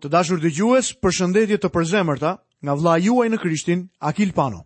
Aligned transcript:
Të 0.00 0.08
dashur 0.12 0.40
dëgjues, 0.40 0.88
për 1.04 1.12
shëndetje 1.12 1.58
të 1.60 1.68
përzemërta 1.76 2.30
nga 2.64 2.74
vlla 2.80 2.94
juaj 3.04 3.28
në 3.30 3.38
Krishtin, 3.42 3.80
Akil 4.10 4.30
Pano. 4.36 4.62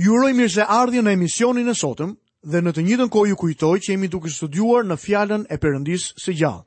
Ju 0.00 0.14
uroj 0.16 0.32
mirëseardhje 0.38 1.02
në 1.04 1.12
emisionin 1.16 1.68
e 1.68 1.74
sotëm 1.76 2.14
dhe 2.50 2.62
në 2.64 2.72
të 2.72 2.84
njëjtën 2.86 3.10
kohë 3.12 3.28
ju 3.32 3.36
kujtoj 3.42 3.76
që 3.84 3.92
jemi 3.92 4.08
duke 4.14 4.32
studiuar 4.32 4.88
në 4.88 4.96
fjalën 5.02 5.44
e 5.52 5.58
Perëndisë 5.60 6.14
së 6.24 6.32
gjallë. 6.40 6.64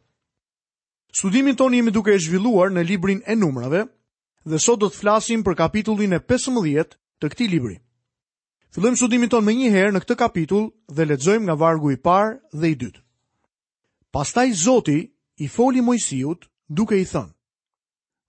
Studimin 1.18 1.58
tonë 1.58 1.80
jemi 1.80 1.94
duke 1.96 2.14
e 2.14 2.22
zhvilluar 2.22 2.70
në 2.74 2.84
librin 2.92 3.24
e 3.26 3.36
numrave 3.38 3.84
dhe 4.46 4.60
sot 4.60 4.80
do 4.82 4.92
të 4.94 5.00
flasim 5.02 5.42
për 5.46 5.58
kapitullin 5.64 6.14
e 6.14 6.20
15 6.30 6.94
të 7.22 7.32
këtij 7.34 7.50
libri. 7.56 7.80
Fillojmë 8.74 9.02
studimin 9.02 9.30
tonë 9.34 9.48
më 9.50 9.54
një 9.64 9.70
herë 9.78 9.94
në 9.98 10.04
këtë 10.06 10.20
kapitull 10.22 10.70
dhe 10.98 11.06
lexojmë 11.10 11.50
nga 11.50 11.58
vargu 11.62 11.90
i 11.94 11.98
parë 12.10 12.38
dhe 12.54 12.70
i 12.74 12.78
dytë. 12.84 13.02
Pastaj 14.14 14.52
Zoti 14.62 15.00
i 15.42 15.48
foli 15.58 15.82
Mojsiut 15.86 16.50
duke 16.70 17.00
i 17.02 17.06
thënë: 17.06 17.34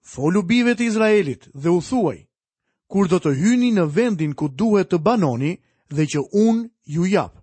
folu 0.07 0.43
bive 0.45 0.75
të 0.77 0.85
Izraelit 0.91 1.47
dhe 1.57 1.71
u 1.73 1.81
thuaj, 1.83 2.19
kur 2.93 3.09
do 3.09 3.17
të 3.23 3.31
hyni 3.41 3.71
në 3.75 3.87
vendin 3.97 4.35
ku 4.37 4.49
duhet 4.53 4.93
të 4.93 4.99
banoni 5.03 5.55
dhe 5.89 6.05
që 6.07 6.23
unë 6.37 6.65
ju 6.97 7.07
japë. 7.15 7.41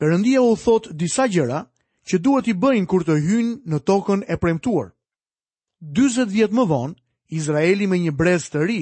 Perëndia 0.00 0.40
u 0.40 0.56
thot 0.56 0.88
disa 0.96 1.26
gjëra 1.28 1.66
që 2.08 2.18
duhet 2.24 2.48
i 2.48 2.56
bëjnë 2.56 2.88
kur 2.88 3.04
të 3.04 3.18
hynë 3.20 3.58
në 3.68 3.80
tokën 3.84 4.24
e 4.32 4.36
premtuar. 4.40 4.92
40 5.96 6.28
vjet 6.32 6.54
më 6.56 6.64
vonë, 6.72 6.96
Izraeli 7.30 7.86
me 7.86 7.98
një 8.00 8.16
brez 8.16 8.48
të 8.50 8.62
ri 8.66 8.80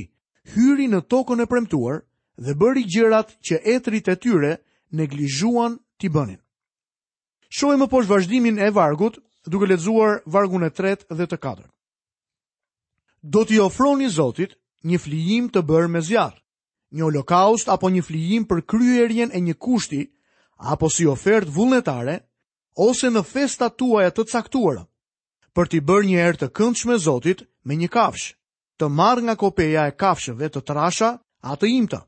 hyri 0.55 0.87
në 0.89 1.03
tokën 1.11 1.43
e 1.43 1.47
premtuar 1.51 2.05
dhe 2.39 2.55
bëri 2.55 2.87
gjërat 2.87 3.35
që 3.43 3.59
etrit 3.75 4.09
e 4.09 4.15
tyre 4.17 4.53
neglizhuan 4.95 5.77
t'i 5.99 6.09
bënin. 6.09 6.39
Shohim 7.51 7.83
më 7.83 7.89
poshtë 7.91 8.13
vazhdimin 8.15 8.61
e 8.63 8.71
vargut, 8.71 9.19
duke 9.51 9.67
lexuar 9.67 10.23
vargun 10.25 10.65
e 10.65 10.71
3 10.71 11.09
dhe 11.19 11.27
të 11.27 11.37
4 11.43 11.67
do 13.23 13.45
t'i 13.45 13.59
ofroni 13.61 14.09
Zotit 14.09 14.55
një 14.87 14.99
flijim 14.99 15.49
të 15.51 15.63
bërë 15.67 15.91
me 15.91 16.01
zjarë, 16.07 16.39
një 16.95 17.03
holokaust 17.03 17.69
apo 17.69 17.91
një 17.91 18.03
flijim 18.07 18.45
për 18.47 18.63
kryerjen 18.71 19.31
e 19.35 19.41
një 19.41 19.55
kushti, 19.59 20.05
apo 20.57 20.91
si 20.91 21.07
ofertë 21.07 21.51
vullnetare, 21.51 22.19
ose 22.77 23.11
në 23.11 23.23
festa 23.27 23.69
tuaja 23.69 24.11
të 24.15 24.25
caktuara, 24.31 24.87
për 25.55 25.69
t'i 25.71 25.81
bërë 25.81 26.07
një 26.09 26.19
erë 26.29 26.39
të 26.43 26.49
këndshme 26.55 26.99
Zotit 26.99 27.43
me 27.67 27.75
një 27.77 27.89
kafsh, 27.91 28.33
të 28.79 28.87
marrë 28.89 29.25
nga 29.27 29.35
kopeja 29.37 29.89
e 29.91 29.97
kafshëve 29.99 30.49
të 30.51 30.61
trasha 30.63 31.13
atë 31.43 31.67
imta. 31.67 32.05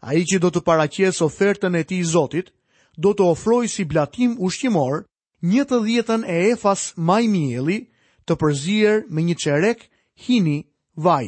A 0.00 0.14
i 0.16 0.24
që 0.24 0.38
do 0.40 0.48
të 0.48 0.62
parakjes 0.64 1.20
ofertën 1.20 1.74
e 1.76 1.82
ti 1.84 2.00
Zotit, 2.04 2.48
do 2.96 3.12
të 3.12 3.26
ofroj 3.32 3.66
si 3.68 3.84
blatim 3.84 4.38
ushqimor 4.40 5.02
një 5.44 5.64
të 5.68 5.80
djetën 5.84 6.24
e 6.24 6.36
efas 6.54 6.92
maj 6.96 7.24
mieli 7.28 7.82
të 8.24 8.36
përzier 8.40 9.04
me 9.08 9.20
një 9.22 9.36
qerek 9.44 9.84
hini 10.26 10.58
vaj. 10.96 11.26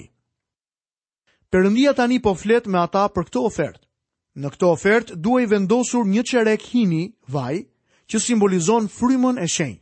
Perëndia 1.52 1.92
tani 1.96 2.20
po 2.24 2.32
flet 2.34 2.66
me 2.70 2.80
ata 2.80 3.06
për 3.12 3.28
këtë 3.28 3.42
ofertë. 3.48 3.82
Në 4.40 4.50
këtë 4.54 4.68
ofertë 4.72 5.16
duhej 5.24 5.46
vendosur 5.52 6.08
një 6.08 6.22
çerek 6.30 6.62
hini 6.72 7.02
vaj 7.34 7.56
që 8.08 8.20
simbolizon 8.24 8.86
frymën 8.88 9.36
e 9.40 9.46
shenjtë. 9.54 9.80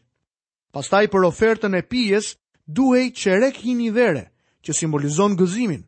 Pastaj 0.74 1.04
për 1.12 1.26
ofertën 1.30 1.76
e 1.78 1.82
pijes 1.90 2.32
duhej 2.66 3.08
çerek 3.20 3.60
hini 3.62 3.90
vere 3.94 4.24
që 4.66 4.74
simbolizon 4.80 5.38
gëzimin. 5.38 5.82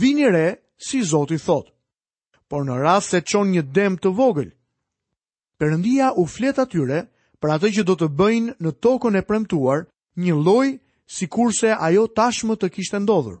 Vini 0.00 0.26
re 0.36 0.48
si 0.86 1.02
Zoti 1.06 1.38
thot. 1.38 1.70
Por 2.50 2.66
në 2.66 2.74
rast 2.82 3.14
se 3.14 3.20
çon 3.22 3.48
një 3.50 3.62
dem 3.74 3.98
të 3.98 4.10
vogël, 4.14 4.50
Perëndia 5.58 6.10
u 6.20 6.26
flet 6.28 6.58
atyre 6.60 6.98
për 7.40 7.52
atë 7.54 7.68
që 7.74 7.82
do 7.88 7.94
të 7.98 8.10
bëjnë 8.18 8.52
në 8.60 8.70
tokën 8.84 9.14
e 9.16 9.22
premtuar 9.24 9.86
një 10.20 10.34
lloj 10.36 10.66
si 11.06 11.26
kurse 11.30 11.72
ajo 11.78 12.06
tashmë 12.18 12.56
të 12.58 12.68
kishtë 12.74 13.00
ndodhur. 13.06 13.38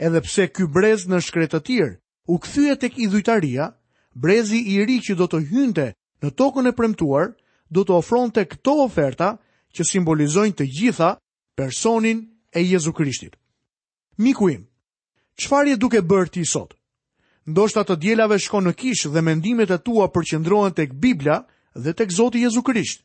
Edhe 0.00 0.20
pse 0.24 0.46
ky 0.52 0.66
brez 0.72 1.06
në 1.08 1.20
shkretë 1.24 1.56
të 1.56 1.62
tirë, 1.68 1.92
u 2.32 2.38
e 2.70 2.74
tek 2.76 2.98
i 2.98 3.06
dhujtaria, 3.06 3.70
brezi 4.14 4.56
i 4.60 4.84
ri 4.84 5.00
që 5.04 5.14
do 5.16 5.26
të 5.28 5.38
hynte 5.52 5.86
në 6.22 6.30
tokën 6.34 6.66
e 6.66 6.72
premtuar, 6.72 7.34
do 7.70 7.84
të 7.84 7.92
ofron 7.94 8.30
të 8.32 8.44
këto 8.44 8.74
oferta 8.84 9.36
që 9.76 9.82
simbolizojnë 9.84 10.54
të 10.56 10.64
gjitha 10.66 11.10
personin 11.56 12.24
e 12.54 12.60
Jezu 12.64 12.92
Krishtit. 12.92 13.36
Miku 14.16 14.48
im, 14.50 14.62
qëfar 15.36 15.66
je 15.68 15.76
duke 15.76 16.00
bërë 16.00 16.30
ti 16.32 16.44
sot? 16.48 16.72
Ndoshta 17.46 17.84
të 17.84 17.96
djelave 18.00 18.38
shko 18.40 18.60
në 18.64 18.72
kishë 18.74 19.10
dhe 19.12 19.20
mendimet 19.22 19.70
e 19.70 19.78
tua 19.78 20.08
përqendrohen 20.08 20.72
tek 20.74 20.94
Biblia 20.94 21.42
dhe 21.76 21.92
tek 21.92 22.10
Zoti 22.12 22.40
Jezu 22.42 22.62
Krisht. 22.62 23.04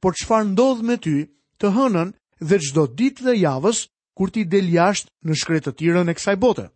Por 0.00 0.14
çfarë 0.14 0.48
ndodh 0.52 0.82
me 0.86 0.96
ty 0.96 1.26
të 1.58 1.66
hënën 1.76 2.12
dhe 2.48 2.58
çdo 2.64 2.84
ditë 2.98 3.22
dhe 3.26 3.34
javës 3.46 3.84
kur 4.18 4.30
ti 4.34 4.42
del 4.50 4.68
jashtë 4.74 5.10
në 5.26 5.34
shkretë 5.40 5.66
të 5.70 5.74
tirën 5.78 6.10
e 6.12 6.16
kësaj 6.18 6.36
bote. 6.44 6.66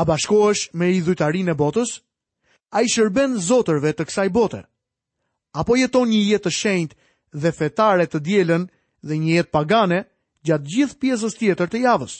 A 0.00 0.02
bashkohesh 0.08 0.70
me 0.78 0.88
idhujtarinë 0.96 1.52
e 1.54 1.58
botës? 1.62 1.98
A 2.76 2.80
i 2.84 2.88
shërben 2.92 3.36
zotërve 3.48 3.92
të 3.94 4.06
kësaj 4.08 4.28
bote? 4.36 4.62
Apo 5.60 5.76
jeton 5.76 6.08
një 6.08 6.20
jetë 6.30 6.44
të 6.46 6.54
shenjtë 6.58 6.96
dhe 7.42 7.52
fetare 7.58 8.06
të 8.08 8.18
dielën 8.26 8.62
dhe 9.06 9.14
një 9.20 9.30
jetë 9.38 9.52
pagane 9.54 10.00
gjatë 10.46 10.70
gjithë 10.74 10.98
pjesës 11.02 11.36
tjetër 11.40 11.68
të 11.72 11.82
javës? 11.86 12.14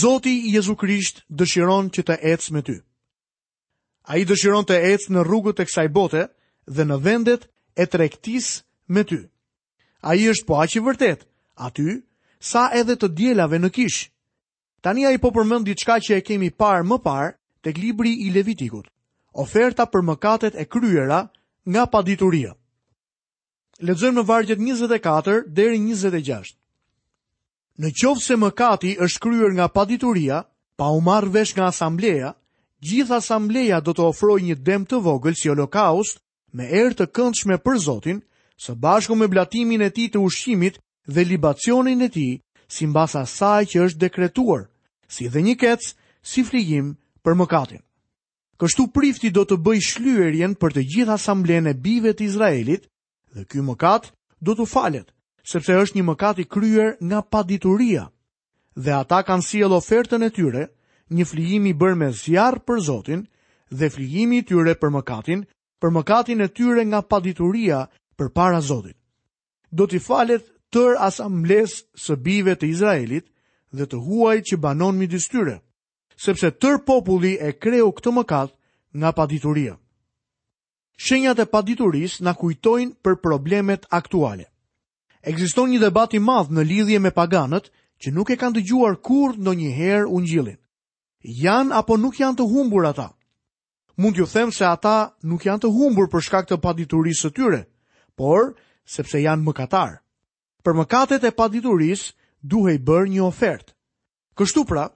Zoti 0.00 0.34
Jezu 0.54 0.76
Krisht 0.78 1.24
dëshiron 1.28 1.90
që 1.94 2.02
të 2.08 2.14
ecë 2.32 2.50
me 2.54 2.62
ty. 2.62 2.76
A 4.10 4.18
i 4.18 4.24
dëshiron 4.26 4.64
të 4.66 4.78
ecë 4.94 5.12
në 5.14 5.24
rrugët 5.26 5.60
e 5.62 5.66
kësaj 5.68 5.88
bote 5.94 6.24
dhe 6.76 6.84
në 6.86 6.96
vendet 7.04 7.48
e 7.82 7.86
trektis 7.90 8.56
me 8.94 9.04
ty. 9.06 9.20
A 10.02 10.16
i 10.18 10.24
është 10.30 10.46
po 10.48 10.56
aqë 10.58 10.78
i 10.80 10.82
vërtet, 10.84 11.20
aty, 11.64 11.92
sa 12.42 12.64
edhe 12.78 12.96
të 12.98 13.08
djelave 13.18 13.58
në 13.62 13.68
kish. 13.76 14.00
Tania 14.82 15.12
i 15.14 15.20
po 15.22 15.30
përmëndi 15.36 15.76
qka 15.78 16.00
që 16.06 16.16
e 16.18 16.24
kemi 16.28 16.48
parë 16.62 16.88
më 16.90 16.96
parë 17.04 17.28
të 17.62 17.74
glibri 17.76 18.16
i 18.26 18.32
levitikut, 18.34 18.88
oferta 19.44 19.86
për 19.92 20.02
mëkatet 20.08 20.58
e 20.58 20.64
kryera 20.74 21.20
nga 21.70 21.84
padituria. 21.92 22.56
Ledzëm 23.86 24.18
në 24.18 24.24
vargjet 24.26 24.58
24 24.62 25.36
dhe 25.54 25.68
26. 25.76 26.56
Në 27.82 27.90
qovë 28.02 28.20
se 28.24 28.36
mëkati 28.42 28.96
është 29.06 29.22
kryer 29.24 29.54
nga 29.56 29.68
padituria, 29.76 30.42
pa 30.78 30.90
u 30.90 31.00
marrë 31.06 31.30
vesh 31.38 31.54
nga 31.56 31.68
asambleja, 31.70 32.34
gjitha 32.82 33.20
asambleja 33.22 33.78
do 33.80 33.94
të 33.94 34.08
ofroj 34.10 34.40
një 34.50 34.58
dem 34.66 34.82
të 34.90 34.98
vogël 35.06 35.38
si 35.38 35.48
holokaust 35.50 36.18
me 36.58 36.66
erë 36.82 36.96
të 36.98 37.06
këndshme 37.16 37.62
për 37.64 37.78
Zotin, 37.86 38.20
së 38.64 38.72
bashku 38.78 39.14
me 39.18 39.26
blatimin 39.32 39.82
e 39.86 39.90
ti 39.94 40.04
të 40.12 40.18
ushqimit 40.26 40.76
dhe 41.14 41.24
libacionin 41.26 42.02
e 42.06 42.08
ti, 42.16 42.28
si 42.74 42.86
mbasa 42.86 43.24
saj 43.26 43.62
që 43.70 43.78
është 43.86 44.02
dekretuar, 44.04 44.62
si 45.14 45.24
dhe 45.32 45.40
një 45.46 45.54
kec, 45.62 45.80
si 46.30 46.44
flijim 46.48 46.92
për 47.24 47.34
mëkatin. 47.40 47.82
Kështu 48.60 48.84
prifti 48.94 49.30
do 49.34 49.42
të 49.46 49.56
bëj 49.66 49.80
shlyerjen 49.90 50.52
për 50.60 50.70
të 50.76 50.82
gjithë 50.92 51.14
asamblen 51.18 51.66
e 51.66 51.74
bive 51.86 52.12
të 52.14 52.26
Izraelit, 52.28 52.84
dhe 53.34 53.42
ky 53.50 53.58
mëkat 53.66 54.12
do 54.46 54.54
të 54.54 54.66
falet, 54.74 55.08
sepse 55.50 55.74
është 55.82 55.98
një 55.98 56.04
mëkat 56.12 56.42
i 56.44 56.50
kryer 56.54 56.90
nga 57.02 57.18
padituria. 57.32 58.04
Dhe 58.84 58.92
ata 59.02 59.18
kanë 59.28 59.46
si 59.48 59.64
ofertën 59.80 60.22
e 60.24 60.30
tyre, 60.36 60.62
një 61.10 61.24
flijim 61.30 61.66
i 61.66 61.74
bërë 61.80 61.96
me 62.00 62.08
zjarë 62.22 62.62
për 62.66 62.78
Zotin, 62.88 63.26
dhe 63.78 63.90
flijimi 63.94 64.38
i 64.40 64.46
tyre 64.48 64.76
për 64.80 64.90
mëkatin, 64.96 65.40
për 65.80 65.90
mëkatin 65.96 66.40
e 66.44 66.48
tyre 66.56 66.82
nga 66.86 67.00
padituria, 67.02 67.80
për 68.28 68.32
para 68.34 68.60
Zotit. 68.62 68.94
Do 69.72 69.86
t'i 69.86 69.98
falet 70.00 70.42
tër 70.72 70.98
asambles 71.00 71.70
së 71.98 72.14
bive 72.22 72.54
të 72.54 72.68
Izraelit 72.68 73.26
dhe 73.72 73.86
të 73.86 73.98
huaj 74.04 74.36
që 74.50 74.56
banon 74.60 74.96
midis 74.98 75.26
t'yre, 75.30 75.58
sepse 76.16 76.50
tër 76.52 76.78
populli 76.86 77.34
e 77.40 77.52
kreu 77.52 77.88
këtë 77.92 78.10
mëkat 78.18 78.52
nga 78.94 79.12
padituria. 79.12 79.74
Shenjat 81.02 81.38
e 81.40 81.46
padituris 81.48 82.20
në 82.22 82.34
kujtojnë 82.40 82.92
për 83.02 83.16
problemet 83.22 83.86
aktuale. 83.90 84.44
Ekziston 85.22 85.70
një 85.70 85.80
debat 85.88 86.14
i 86.14 86.18
madh 86.20 86.50
në 86.52 86.62
lidhje 86.68 87.00
me 87.00 87.10
paganët 87.14 87.72
që 88.02 88.12
nuk 88.12 88.30
e 88.30 88.36
kanë 88.36 88.58
dëgjuar 88.60 89.00
kurrë 89.06 89.40
ndonjëherë 89.40 90.10
Ungjillin. 90.10 90.58
Janë 91.24 91.74
apo 91.78 91.96
nuk 91.96 92.20
janë 92.20 92.36
të 92.38 92.46
humbur 92.50 92.86
ata? 92.86 93.08
Mund 93.96 94.14
t'ju 94.16 94.26
them 94.26 94.50
se 94.52 94.64
ata 94.66 95.14
nuk 95.22 95.44
janë 95.46 95.62
të 95.62 95.68
humbur 95.74 96.10
për 96.10 96.20
shkak 96.26 96.48
të 96.48 96.58
padituris 96.60 97.20
së 97.22 97.30
tyre, 97.30 97.60
por 98.16 98.54
sepse 98.84 99.20
janë 99.24 99.42
mëkatar. 99.46 99.98
Për 100.64 100.76
mëkatet 100.80 101.24
e 101.24 101.32
padituris, 101.34 102.08
i 102.42 102.78
bërë 102.86 103.08
një 103.08 103.22
ofert. 103.22 103.72
Kështu 104.38 104.64
pra, 104.66 104.88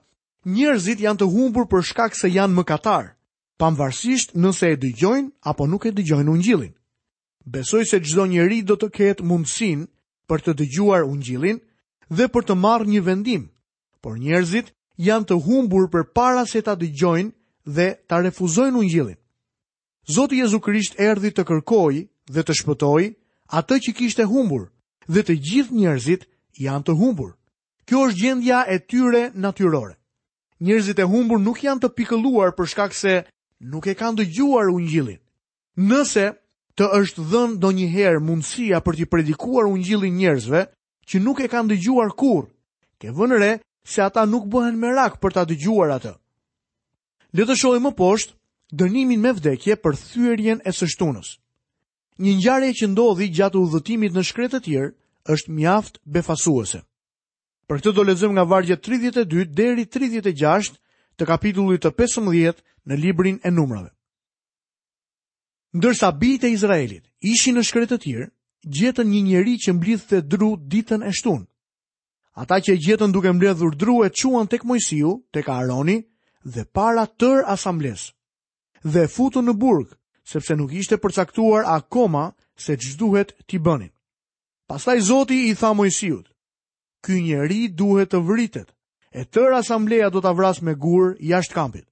njerëzit 0.45 0.99
janë 0.99 1.19
të 1.21 1.25
humbur 1.33 1.67
për 1.71 1.83
shkak 1.83 2.15
se 2.15 2.27
janë 2.31 2.53
mëkatar, 2.55 3.13
pamvarsisht 3.59 4.35
nëse 4.35 4.67
e 4.73 4.77
dëgjojnë 4.81 5.31
apo 5.47 5.67
nuk 5.67 5.85
e 5.85 5.91
dëgjojnë 5.91 6.29
ungjillin. 6.31 6.73
Besoj 7.47 7.85
se 7.87 7.99
çdo 8.03 8.25
njeri 8.25 8.61
do 8.67 8.75
të 8.75 8.89
ketë 8.95 9.23
mundësinë 9.23 9.85
për 10.27 10.41
të 10.43 10.51
dëgjuar 10.59 11.05
ungjillin 11.07 11.59
dhe 12.11 12.25
për 12.27 12.43
të 12.47 12.55
marrë 12.59 12.85
një 12.91 13.01
vendim, 13.05 13.45
por 14.01 14.17
njerëzit 14.19 14.73
janë 14.97 15.27
të 15.29 15.37
humbur 15.45 15.87
për 15.93 16.07
para 16.15 16.43
se 16.45 16.59
ta 16.61 16.75
dëgjojnë 16.75 17.31
dhe 17.75 17.87
ta 18.07 18.19
refuzojnë 18.23 18.77
ungjillin. 18.79 19.19
Zoti 20.11 20.39
Jezu 20.39 20.59
Krisht 20.63 20.99
erdhi 20.99 21.31
të 21.31 21.43
kërkojë 21.47 22.03
dhe 22.35 22.43
të 22.45 22.55
shpëtoj 22.61 23.03
atë 23.59 23.75
që 23.87 23.91
kishte 23.97 24.25
humbur, 24.31 24.63
dhe 25.13 25.21
të 25.27 25.35
gjithë 25.49 25.75
njerëzit 25.79 26.23
janë 26.65 26.83
të 26.87 26.95
humbur. 26.99 27.29
Kjo 27.87 27.99
është 28.07 28.21
gjendja 28.21 28.59
e 28.73 28.77
tyre 28.89 29.21
natyrore. 29.43 29.95
Njerëzit 30.59 30.99
e 30.99 31.05
humbur 31.13 31.39
nuk 31.39 31.61
janë 31.63 31.81
të 31.83 31.93
pikëlluar 31.97 32.51
për 32.57 32.67
shkak 32.71 32.93
se 32.93 33.13
nuk 33.71 33.87
e 33.87 33.95
kanë 33.95 34.17
dëgjuar 34.19 34.67
ungjillin. 34.75 35.21
Nëse 35.77 36.25
të 36.75 36.85
është 36.99 37.21
dhënë 37.31 37.53
ndonjëherë 37.57 38.23
mundësia 38.27 38.81
për 38.83 38.93
të 38.99 39.05
predikuar 39.11 39.69
ungjillin 39.71 40.17
njerëzve 40.19 40.61
që 41.07 41.15
nuk 41.23 41.39
e 41.41 41.47
kanë 41.51 41.69
dëgjuar 41.71 42.11
kur, 42.19 42.43
ke 42.99 43.07
vënë 43.15 43.39
re 43.39 43.51
se 43.87 44.01
ata 44.03 44.25
nuk 44.27 44.49
bëhen 44.51 44.75
merak 44.75 45.21
për 45.21 45.31
ta 45.33 45.45
dëgjuar 45.47 45.95
atë. 45.95 46.13
Le 47.35 47.45
të 47.47 47.55
shohim 47.55 47.87
më 47.87 47.95
poshtë 47.95 48.35
dënimin 48.81 49.21
me 49.23 49.31
vdekje 49.37 49.79
për 49.79 49.93
thyerjen 49.95 50.59
e 50.67 50.71
së 50.75 50.87
shtunës. 50.91 51.37
Një 52.25 52.31
ngjarje 52.37 52.69
që 52.77 52.87
ndodhi 52.91 53.25
gjatë 53.37 53.59
udhëtimit 53.61 54.15
në 54.17 54.21
shkretë 54.27 54.57
të 54.59 54.63
tjerë 54.67 54.93
është 55.33 55.53
mjaft 55.55 55.99
befasuese. 56.15 56.79
Për 57.69 57.81
këtë 57.81 57.93
do 57.97 58.05
lexojmë 58.09 58.35
nga 58.37 58.45
vargu 58.53 58.77
32 58.87 59.43
deri 59.59 59.83
36 59.95 60.71
të 61.19 61.27
kapitullit 61.31 61.85
të 61.85 61.91
15 61.99 62.61
në 62.89 62.97
librin 63.03 63.37
e 63.43 63.51
numrave. 63.57 63.91
Ndërsa 65.77 66.09
bijtë 66.23 66.47
e 66.49 66.53
Izraelit 66.57 67.03
ishin 67.33 67.55
në 67.59 67.63
shkretë 67.69 67.93
të 67.97 68.01
tjerë, 68.05 68.27
gjetën 68.77 69.07
një 69.13 69.21
njeri 69.27 69.55
që 69.65 69.73
mblidhte 69.77 70.21
dru 70.33 70.49
ditën 70.73 71.03
e 71.03 71.11
shtunë. 71.19 71.45
Ata 72.43 72.57
që 72.65 72.73
e 72.77 72.81
gjetën 72.85 73.13
duke 73.13 73.31
mbledhur 73.37 73.75
dru 73.83 73.99
e 74.05 74.09
çuan 74.09 74.47
tek 74.49 74.65
Mojsiu, 74.69 75.13
tek 75.33 75.49
aroni 75.57 75.99
dhe 76.53 76.65
para 76.77 77.05
tër 77.19 77.43
asamblesë. 77.55 78.09
Dhe 78.93 79.05
futën 79.15 79.45
në 79.49 79.53
burg 79.61 79.93
sepse 80.27 80.53
nuk 80.59 80.71
ishte 80.75 80.97
përcaktuar 81.03 81.63
akoma 81.77 82.25
se 82.59 82.75
duhet 82.99 83.29
t'i 83.47 83.59
bënin. 83.67 83.91
Pastaj 84.67 84.99
Zoti 85.07 85.37
i 85.49 85.53
tha 85.55 85.71
Mojsiut, 85.73 86.25
ky 87.03 87.15
njeri 87.23 87.69
duhet 87.79 88.11
të 88.11 88.19
vritet, 88.27 88.69
e 89.19 89.23
tër 89.33 89.53
asambleja 89.61 90.09
do 90.11 90.19
t'a 90.21 90.33
vras 90.35 90.59
me 90.61 90.73
gurë 90.83 91.15
jashtë 91.31 91.53
kampit. 91.55 91.87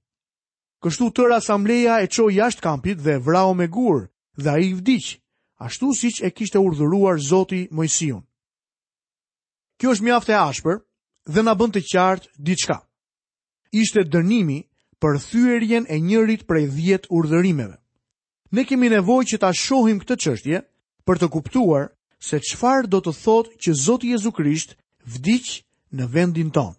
Kështu 0.82 1.06
tër 1.16 1.30
asambleja 1.40 2.02
e 2.04 2.08
qo 2.12 2.28
jashtë 2.28 2.60
kampit 2.66 2.98
dhe 3.06 3.16
vrao 3.26 3.54
me 3.56 3.66
gurë 3.72 4.06
dhe 4.42 4.50
a 4.52 4.58
i 4.60 4.70
vdiqë, 4.76 5.16
ashtu 5.66 5.86
si 5.96 6.08
që 6.12 6.26
e 6.26 6.30
kishte 6.36 6.58
urdhëruar 6.60 7.16
Zoti 7.30 7.68
Mojsiun. 7.72 8.20
Kjo 9.80 9.88
është 9.94 10.04
mjaft 10.06 10.28
e 10.32 10.36
ashpër 10.48 10.76
dhe 11.32 11.40
na 11.42 11.56
bën 11.56 11.72
të 11.72 11.80
qartë 11.90 12.28
diçka. 12.44 12.78
Ishte 13.80 14.04
dënimi 14.12 14.60
për 15.00 15.14
thyerjen 15.24 15.88
e 15.88 15.96
njërit 16.00 16.44
prej 16.48 16.66
10 16.76 17.08
urdhërimeve 17.16 17.76
ne 18.56 18.64
kemi 18.64 18.88
nevoj 18.90 19.24
që 19.30 19.38
ta 19.42 19.50
shohim 19.52 19.98
këtë 20.00 20.16
qështje 20.24 20.60
për 21.06 21.20
të 21.20 21.28
kuptuar 21.34 21.90
se 22.24 22.38
qfar 22.46 22.86
do 22.90 23.02
të 23.04 23.12
thot 23.22 23.50
që 23.62 23.74
Zotë 23.84 24.14
Jezu 24.14 24.32
Krisht 24.34 24.76
vdic 25.16 25.50
në 25.96 26.06
vendin 26.14 26.48
tonë. 26.56 26.78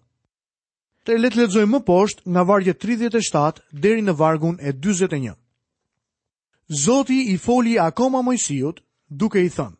Të 1.06 1.14
e 1.14 1.20
letë 1.22 1.40
ledzoj 1.42 1.64
më 1.70 1.80
poshtë 1.88 2.34
nga 2.34 2.42
vargje 2.50 2.74
37 2.82 3.62
deri 3.84 4.02
në 4.04 4.16
vargun 4.18 4.58
e 4.60 4.74
21. 4.74 5.36
Zoti 6.84 7.20
i 7.32 7.38
foli 7.40 7.78
akoma 7.80 8.22
mojësijut 8.26 8.82
duke 9.20 9.40
i 9.40 9.48
thënë, 9.54 9.78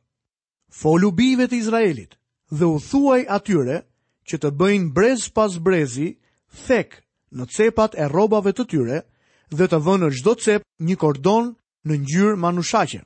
folu 0.80 1.10
bive 1.18 1.48
të 1.50 1.58
Izraelit 1.58 2.14
dhe 2.56 2.64
u 2.64 2.78
thuaj 2.90 3.26
atyre 3.36 3.82
që 4.28 4.38
të 4.42 4.54
bëjnë 4.60 4.94
brez 4.96 5.26
pas 5.36 5.58
brezi 5.66 6.14
thek 6.66 7.02
në 7.36 7.50
cepat 7.58 7.98
e 8.00 8.08
robave 8.08 8.54
të 8.56 8.68
tyre 8.72 9.02
dhe 9.52 9.66
të 9.68 9.82
vënë 9.84 10.06
në 10.08 10.16
gjdo 10.20 10.34
cep 10.46 10.64
një 10.88 10.96
kordon 11.04 11.52
Në 11.86 11.96
ngjyrë 12.02 12.36
manushaqe. 12.42 13.02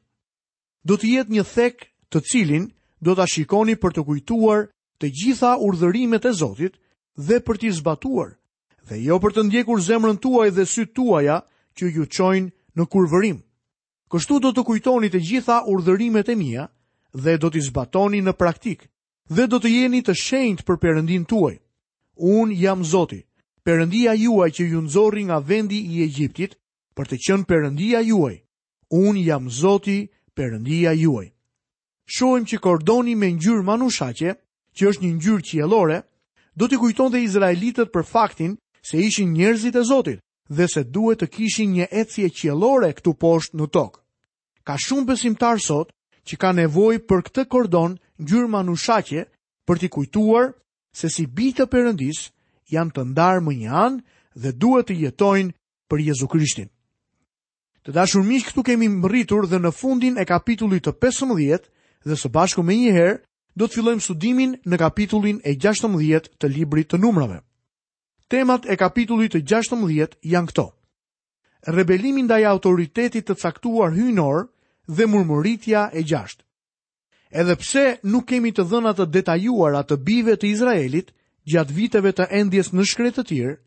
Do 0.87 0.97
të 0.97 1.09
jetë 1.17 1.35
një 1.37 1.45
thek, 1.53 1.87
të 2.13 2.23
cilin 2.31 2.67
do 3.07 3.15
ta 3.19 3.27
shikoni 3.33 3.77
për 3.83 3.93
të 3.97 4.05
kujtuar 4.09 4.65
të 5.01 5.11
gjitha 5.21 5.55
urdhërimet 5.69 6.25
e 6.25 6.33
Zotit 6.41 6.79
dhe 7.29 7.41
për 7.47 7.59
t'i 7.61 7.71
zbatuar, 7.79 8.33
dhe 8.89 8.97
jo 9.05 9.19
për 9.25 9.33
të 9.37 9.43
ndjekur 9.49 9.81
zemrën 9.89 10.19
tuaj 10.25 10.49
dhe 10.57 10.65
sytë 10.75 10.95
tuaja 10.99 11.37
që 11.77 11.85
ju 11.95 12.07
çojnë 12.17 12.53
në 12.77 12.87
kurvërim. 12.93 13.41
Kështu 14.13 14.39
do 14.45 14.51
të 14.55 14.65
kujtoni 14.69 15.09
të 15.13 15.21
gjitha 15.29 15.59
urdhërimet 15.73 16.29
e 16.29 16.37
mia 16.43 16.67
dhe 17.25 17.37
do 17.41 17.51
t'i 17.53 17.61
zbatoni 17.69 18.23
në 18.25 18.33
praktik 18.41 18.87
dhe 19.37 19.47
do 19.53 19.59
të 19.63 19.69
jeni 19.73 20.01
të 20.05 20.15
shenjt 20.25 20.65
për 20.67 20.81
përëndin 20.85 21.25
tuaj. 21.29 21.55
Un 22.39 22.53
jam 22.63 22.85
Zoti, 22.85 23.21
Perëndia 23.63 24.11
juaj 24.19 24.49
që 24.59 24.65
ju 24.73 24.81
nxorri 24.83 25.23
nga 25.29 25.39
vendi 25.47 25.79
i 25.87 26.01
Egjiptit 26.03 26.57
për 26.99 27.07
të 27.07 27.17
qenë 27.25 27.47
Perëndia 27.47 28.01
juaj 28.03 28.35
unë 28.93 29.23
jam 29.27 29.47
zoti 29.51 29.99
përëndia 30.37 30.93
juaj. 31.01 31.29
Shohim 32.15 32.45
që 32.51 32.59
kordoni 32.65 33.15
me 33.17 33.29
njërë 33.41 33.65
manushaqe, 33.69 34.31
që 34.77 34.83
është 34.89 35.03
një 35.05 35.13
njërë 35.21 35.45
qielore, 35.51 35.99
do 36.59 36.69
t'i 36.69 36.79
kujton 36.81 37.11
dhe 37.13 37.23
Izraelitët 37.25 37.89
për 37.95 38.05
faktin 38.13 38.53
se 38.89 39.01
ishin 39.07 39.33
njerëzit 39.37 39.77
e 39.77 39.83
zotit 39.91 40.19
dhe 40.57 40.67
se 40.69 40.83
duhet 40.95 41.19
të 41.23 41.29
kishin 41.35 41.73
një 41.77 41.87
ecje 42.03 42.29
qielore 42.39 42.91
këtu 42.99 43.13
poshtë 43.23 43.57
në 43.59 43.67
tokë. 43.77 43.99
Ka 44.67 44.75
shumë 44.85 45.09
besimtar 45.09 45.57
sot 45.69 45.89
që 46.29 46.35
ka 46.43 46.51
nevoj 46.53 46.97
për 47.09 47.21
këtë 47.27 47.47
kordon 47.53 47.97
njërë 48.21 48.51
manushaqe 48.57 49.23
për 49.67 49.77
t'i 49.81 49.89
kujtuar 49.95 50.53
se 50.99 51.09
si 51.09 51.25
bitë 51.39 51.65
përëndis 51.73 52.29
janë 52.75 52.93
të 52.97 53.07
ndarë 53.13 53.41
më 53.47 53.53
një 53.63 53.71
anë 53.87 54.03
dhe 54.43 54.51
duhet 54.63 54.87
të 54.89 54.99
jetojnë 55.07 55.53
për 55.89 55.99
Jezu 56.09 56.29
Krishtin. 56.33 56.69
Të 57.83 57.91
dashur 57.97 58.23
miq, 58.23 58.47
këtu 58.53 58.63
kemi 58.63 58.87
mbërritur 58.87 59.49
dhe 59.51 59.59
në 59.59 59.71
fundin 59.75 60.15
e 60.19 60.25
kapitullit 60.29 60.85
të 60.87 60.93
15 61.03 61.65
dhe 62.07 62.17
së 62.19 62.29
bashku 62.35 62.63
me 62.63 62.77
njëherë 62.79 63.17
do 63.59 63.67
të 63.67 63.75
fillojmë 63.77 64.05
studimin 64.05 64.53
në 64.71 64.77
kapitullin 64.79 65.41
e 65.45 65.57
16 65.65 66.29
të 66.39 66.51
librit 66.53 66.89
të 66.93 67.01
numrave. 67.03 67.41
Temat 68.31 68.69
e 68.71 68.77
kapitullit 68.79 69.35
të 69.35 69.43
16 69.55 70.15
janë 70.35 70.51
këto. 70.53 70.67
Rebelimi 71.75 72.23
ndaj 72.27 72.41
autoritetit 72.55 73.27
të 73.27 73.35
caktuar 73.43 73.91
hyjnor 73.99 74.47
dhe 74.87 75.07
murmuritja 75.11 75.89
e 75.93 76.07
gjashtë. 76.07 76.43
Edhe 77.35 77.57
pse 77.59 77.85
nuk 78.13 78.29
kemi 78.31 78.55
të 78.55 78.65
dhëna 78.71 78.95
të 78.95 79.09
detajuara 79.15 79.83
të 79.87 79.99
bive 80.07 80.39
të 80.39 80.51
Izraelit 80.55 81.11
gjatë 81.51 81.75
viteve 81.77 82.15
të 82.15 82.31
endjes 82.41 82.73
në 82.73 82.87
shkretë 82.93 83.21
të 83.23 83.29
tjerë, 83.31 83.59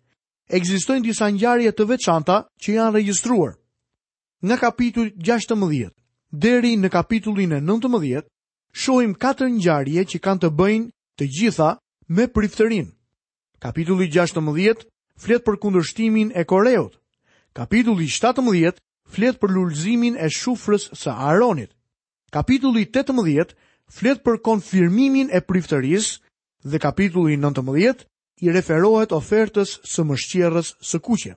ekzistojnë 0.59 1.07
disa 1.09 1.27
ngjarje 1.35 1.75
të 1.75 1.89
veçanta 1.91 2.39
që 2.61 2.79
janë 2.79 2.95
regjistruar 2.99 3.55
nga 4.45 4.57
kapitulli 4.61 5.11
16 5.17 5.89
deri 6.31 6.75
në 6.77 6.89
kapitullin 6.93 7.55
e 7.57 7.61
19, 7.63 8.27
shohim 8.83 9.13
katër 9.23 9.49
ngjarje 9.57 10.01
që 10.11 10.17
kanë 10.25 10.41
të 10.43 10.49
bëjnë 10.59 10.89
të 11.17 11.27
gjitha 11.35 11.69
me 12.13 12.27
priftërinë. 12.35 12.91
Kapitulli 13.63 14.07
16 14.13 14.83
flet 15.17 15.41
për 15.45 15.57
kundërshtimin 15.63 16.31
e 16.37 16.43
Koreut. 16.43 16.99
Kapitulli 17.57 18.07
17 18.11 18.81
flet 19.15 19.39
për 19.41 19.53
lulëzimin 19.55 20.19
e 20.19 20.27
shufrës 20.29 20.89
së 20.99 21.09
Aaronit. 21.13 21.71
Kapitulli 22.35 22.85
18 22.93 23.55
flet 23.89 24.21
për 24.25 24.41
konfirmimin 24.45 25.31
e 25.33 25.41
priftërisë 25.41 26.19
dhe 26.69 26.81
kapitulli 26.85 27.37
19 27.39 28.05
i 28.43 28.51
referohet 28.53 29.15
ofertës 29.17 29.79
së 29.87 30.05
mëshqerës 30.11 30.75
së 30.89 31.01
kuqe. 31.07 31.33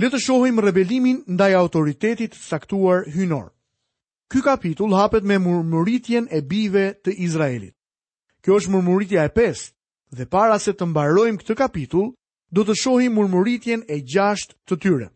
Le 0.00 0.08
të 0.08 0.18
shohim 0.24 0.60
rebelimin 0.64 1.18
ndaj 1.36 1.50
autoritetit 1.54 2.32
saktuar 2.34 3.02
hynor. 3.12 3.50
Ky 4.32 4.40
kapitull 4.40 4.94
hapet 4.96 5.24
me 5.24 5.36
murmuritjen 5.38 6.24
e 6.32 6.40
bijve 6.40 6.86
të 7.04 7.12
Izraelit. 7.26 7.74
Kjo 8.42 8.56
është 8.60 8.70
murmuritja 8.72 9.26
e 9.28 9.32
pesë 9.36 9.68
dhe 10.16 10.24
para 10.32 10.56
se 10.64 10.72
të 10.72 10.88
mbarojmë 10.88 11.42
këtë 11.42 11.56
kapitull, 11.60 12.08
do 12.48 12.64
të 12.64 12.76
shohim 12.80 13.12
murmuritjen 13.20 13.84
e 13.88 13.98
gjashtë 14.00 14.54
të 14.70 14.78
tyre. 14.80 15.10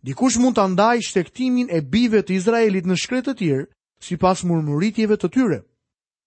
Dikush 0.00 0.40
mund 0.40 0.56
të 0.56 0.64
ndaj 0.72 1.04
shtektimin 1.10 1.68
e 1.68 1.82
bive 1.92 2.24
të 2.24 2.34
Izraelit 2.40 2.88
në 2.88 2.96
shkretë 3.02 3.30
të 3.30 3.36
tjirë, 3.42 3.68
si 4.00 4.16
pas 4.16 4.40
murmuritjeve 4.48 5.20
të 5.20 5.28
tyre. 5.36 5.60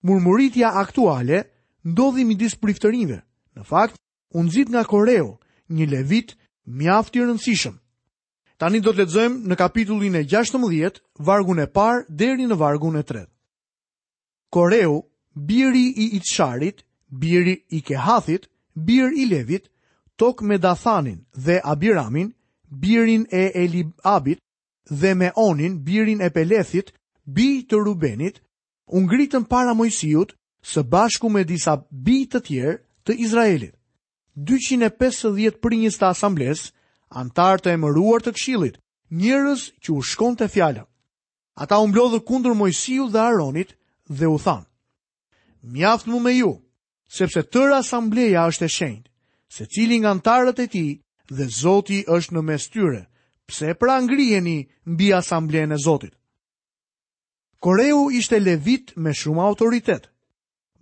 Murmuritja 0.06 0.70
aktuale 0.84 1.42
ndodhimi 1.86 2.38
disë 2.38 2.62
priftërinve. 2.62 3.18
Në 3.58 3.65
fakt, 3.65 3.98
unë 4.38 4.50
zitë 4.60 4.72
nga 4.77 4.86
Koreo, 4.94 5.32
një 5.74 5.89
levit 5.96 6.36
mjaft 6.65 7.15
i 7.17 7.24
rëndësishëm. 7.24 7.75
Tani 8.58 8.79
do 8.84 8.93
të 8.93 9.00
lexojmë 9.03 9.48
në 9.50 9.55
kapitullin 9.60 10.15
e 10.15 10.24
16, 10.29 11.00
vargun 11.20 11.60
e 11.60 11.67
parë 11.67 12.05
deri 12.10 12.46
në 12.48 12.55
vargun 12.58 12.96
e 13.00 13.03
tretë. 13.03 13.32
Koreu, 14.53 15.01
biri 15.36 15.88
i 15.89 16.10
Itsharit, 16.20 16.84
biri 17.10 17.55
i 17.74 17.82
Kehathit, 17.82 18.48
bir 18.75 19.12
i 19.17 19.25
Levit, 19.25 19.67
tok 20.15 20.41
me 20.41 20.58
Dathanin 20.58 21.24
dhe 21.34 21.60
Abiramin, 21.63 22.34
birin 22.70 23.25
e 23.32 23.51
Elibabit, 23.63 24.39
dhe 24.89 25.13
me 25.13 25.32
Onin, 25.36 25.82
birin 25.86 26.22
e 26.22 26.29
Pelethit, 26.29 26.93
bi 27.25 27.65
të 27.70 27.79
Rubenit, 27.86 28.39
u 28.91 29.00
ngritën 29.01 29.46
para 29.50 29.74
Mojsiut 29.74 30.34
së 30.63 30.84
bashku 30.84 31.29
me 31.29 31.43
disa 31.43 31.77
bi 31.91 32.24
të 32.27 32.39
tjerë 32.43 32.77
të 33.05 33.15
Izraelit. 33.24 33.74
250 34.36 35.60
prinjës 35.62 36.00
të 36.00 36.08
asambles, 36.10 36.72
antar 37.13 37.62
të 37.62 37.75
emëruar 37.78 38.24
të 38.25 38.34
kshilit, 38.34 38.80
njërës 39.13 39.68
që 39.84 39.94
u 39.94 40.02
shkon 40.02 40.38
të 40.40 40.48
fjallën. 40.50 40.88
Ata 41.54 41.78
u 41.78 41.88
mblodhë 41.88 42.24
kundër 42.25 42.54
Mojsiu 42.58 43.06
dhe 43.13 43.20
Aronit 43.22 43.75
dhe 44.10 44.25
u 44.28 44.40
thanë, 44.42 44.66
Mjaftë 45.63 46.10
mu 46.12 46.20
me 46.20 46.34
ju, 46.34 46.50
sepse 47.13 47.40
tërë 47.54 47.78
asambleja 47.80 48.48
është 48.52 48.66
e 48.66 48.72
shenjtë, 48.78 49.12
se 49.54 49.66
cili 49.72 50.00
nga 50.02 50.10
antarët 50.16 50.60
e 50.60 50.68
ti 50.68 50.86
dhe 51.30 51.46
Zoti 51.62 52.02
është 52.10 52.34
në 52.36 52.42
mes 52.44 52.66
tyre, 52.74 53.04
pse 53.48 53.75
pra 53.80 54.00
ngrijeni 54.02 54.58
mbi 54.86 55.13
asamblejën 55.16 55.72
e 55.72 55.78
Zotit. 55.86 56.18
Koreu 57.63 58.10
ishte 58.12 58.40
levit 58.44 58.92
me 58.98 59.13
shumë 59.13 59.44
autoritetë. 59.46 60.10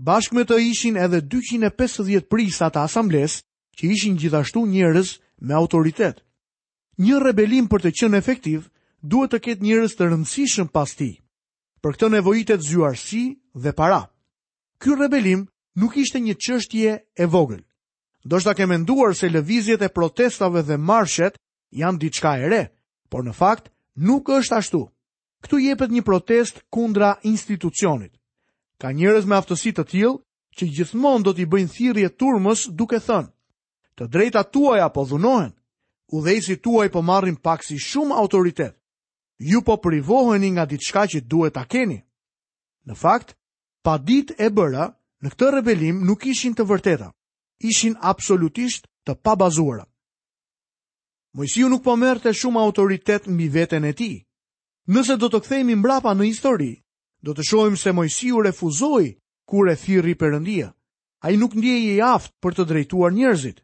Bashkë 0.01 0.34
me 0.36 0.41
të 0.50 0.55
ishin 0.67 0.96
edhe 0.98 1.20
250 1.31 2.24
prisa 2.34 2.72
të 2.74 2.79
asambles 2.88 3.36
që 3.77 3.88
ishin 3.96 4.15
gjithashtu 4.17 4.63
njërës 4.72 5.10
me 5.46 5.53
autoritet. 5.58 6.24
Një 7.05 7.20
rebelim 7.22 7.67
për 7.70 7.84
të 7.84 7.89
qenë 8.00 8.17
efektiv 8.22 8.63
duhet 9.13 9.29
të 9.36 9.39
ketë 9.48 9.67
njërës 9.67 9.93
të 10.00 10.08
rëndësishën 10.10 10.72
pas 10.74 10.89
ti, 10.98 11.12
për 11.86 11.93
këtë 12.00 12.10
nevojitet 12.15 12.65
zyarësi 12.65 13.22
dhe 13.62 13.74
para. 13.81 14.00
Ky 14.81 14.98
rebelim 14.98 15.43
nuk 15.77 15.98
ishte 16.01 16.17
një 16.25 16.34
qështje 16.41 16.93
e 17.22 17.25
vogël. 17.36 17.62
Do 18.25 18.39
shta 18.41 18.55
ke 18.58 18.65
menduar 18.74 19.13
se 19.13 19.29
levizjet 19.29 19.84
e 19.86 19.91
protestave 20.00 20.63
dhe 20.65 20.79
marshet 20.89 21.38
janë 21.81 22.01
diçka 22.08 22.34
e 22.41 22.50
re, 22.50 22.63
por 23.10 23.22
në 23.22 23.38
fakt 23.38 23.70
nuk 24.10 24.34
është 24.39 24.58
ashtu. 24.63 24.81
Këtu 25.46 25.62
jepet 25.62 25.93
një 25.93 26.01
protest 26.10 26.65
kundra 26.74 27.20
institucionit. 27.22 28.17
Ka 28.81 28.89
njerëz 28.97 29.27
me 29.29 29.38
aftësi 29.38 29.71
të 29.77 29.83
tillë 29.91 30.11
që 30.57 30.67
gjithmonë 30.77 31.25
do 31.25 31.31
t'i 31.38 31.45
bëjnë 31.51 31.69
thirrje 31.75 32.07
turmës 32.21 32.63
duke 32.79 32.97
thënë: 33.07 33.29
"Të 33.97 34.07
drejtat 34.15 34.50
tuaja 34.55 34.88
po 34.95 35.03
dhunohen, 35.11 35.51
udhëheqësit 36.17 36.63
tuaj 36.65 36.88
po 36.95 37.03
marrin 37.09 37.35
pak 37.45 37.61
si 37.67 37.77
shumë 37.89 38.15
autoritet. 38.21 38.73
Ju 39.51 39.61
po 39.67 39.75
privoheni 39.83 40.50
nga 40.55 40.65
diçka 40.71 41.03
që 41.11 41.19
duhet 41.29 41.53
ta 41.57 41.63
keni." 41.71 42.00
Në 42.88 42.93
fakt, 43.03 43.29
pa 43.85 43.93
ditë 44.07 44.33
e 44.45 44.50
bëra, 44.57 44.85
në 45.21 45.27
këtë 45.31 45.47
rebelim 45.55 45.97
nuk 46.09 46.25
ishin 46.31 46.53
të 46.57 46.65
vërteta. 46.71 47.07
Ishin 47.69 47.93
absolutisht 48.11 48.88
të 49.05 49.11
pabazuara. 49.25 49.85
Mojësiu 51.35 51.69
nuk 51.69 51.83
po 51.85 51.93
të 52.23 52.33
shumë 52.39 52.59
autoritet 52.67 53.23
mbi 53.33 53.47
veten 53.57 53.85
e 53.85 53.93
ti. 54.00 54.11
Nëse 54.93 55.15
do 55.21 55.27
të 55.29 55.39
kthejmë 55.43 55.75
mbrapa 55.81 56.11
në 56.17 56.23
histori, 56.31 56.73
do 57.22 57.34
të 57.38 57.44
shohim 57.51 57.75
se 57.78 57.92
Mojsiu 57.94 58.42
refuzoi 58.42 59.12
kur 59.46 59.70
e 59.70 59.75
thirri 59.75 60.16
Perëndia. 60.16 60.72
Ai 61.25 61.36
nuk 61.38 61.54
ndjej 61.54 61.82
i 61.96 62.01
aft 62.16 62.32
për 62.42 62.51
të 62.58 62.63
drejtuar 62.66 63.12
njerëzit. 63.13 63.58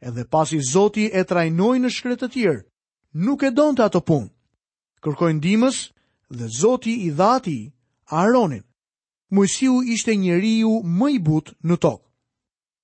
Edhe 0.00 0.24
pasi 0.24 0.60
Zoti 0.72 1.10
e 1.18 1.22
trajnoi 1.24 1.78
në 1.82 1.90
shkretë 1.92 2.20
të 2.24 2.28
tjerë, 2.32 2.62
nuk 3.26 3.42
e 3.44 3.50
donte 3.52 3.84
ato 3.84 4.00
punë. 4.08 4.28
Kërkoi 5.04 5.34
ndihmës 5.36 5.78
dhe 6.38 6.46
Zoti 6.60 6.94
i 7.06 7.10
dha 7.18 7.30
atij 7.38 7.62
Aaronin. 8.10 8.62
Mojsiu 9.34 9.82
ishte 9.94 10.16
njeriu 10.16 10.80
më 10.98 11.08
i 11.16 11.18
butë 11.26 11.52
në 11.68 11.76
tokë. 11.84 12.06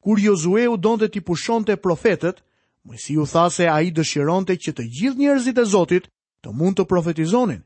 Kur 0.05 0.17
jozueu 0.21 0.77
donte 0.81 1.09
të 1.09 1.21
pushonte 1.27 1.77
profetët, 1.77 2.45
Mojsiu 2.85 3.25
tha 3.29 3.49
se 3.53 3.69
ai 3.69 3.89
dëshironte 3.93 4.55
që 4.57 4.71
të 4.73 4.83
gjithë 4.95 5.21
njerëzit 5.21 5.59
e 5.61 5.65
Zotit 5.73 6.09
të 6.45 6.49
mund 6.57 6.77
të 6.77 6.85
profetizonin 6.89 7.61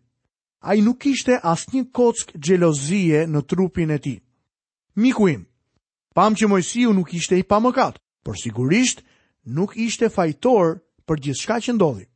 a 0.64 0.74
i 0.74 0.80
nuk 0.80 1.04
ishte 1.06 1.36
asë 1.42 1.72
një 1.76 1.82
kock 1.94 2.32
gjelozie 2.40 3.26
në 3.28 3.40
trupin 3.50 3.90
e 3.92 3.98
ti. 4.00 4.14
Mikuim, 4.96 5.44
pam 6.16 6.34
që 6.38 6.48
Mojësiu 6.48 6.94
nuk 6.96 7.12
ishte 7.14 7.36
i 7.36 7.44
pamëkat, 7.44 7.98
por 8.24 8.38
sigurisht 8.40 9.02
nuk 9.44 9.74
ishte 9.76 10.08
fajtor 10.08 10.80
për 11.04 11.20
gjithë 11.22 11.40
shka 11.42 11.58
që 11.66 11.74
ndodhi. 11.76 12.06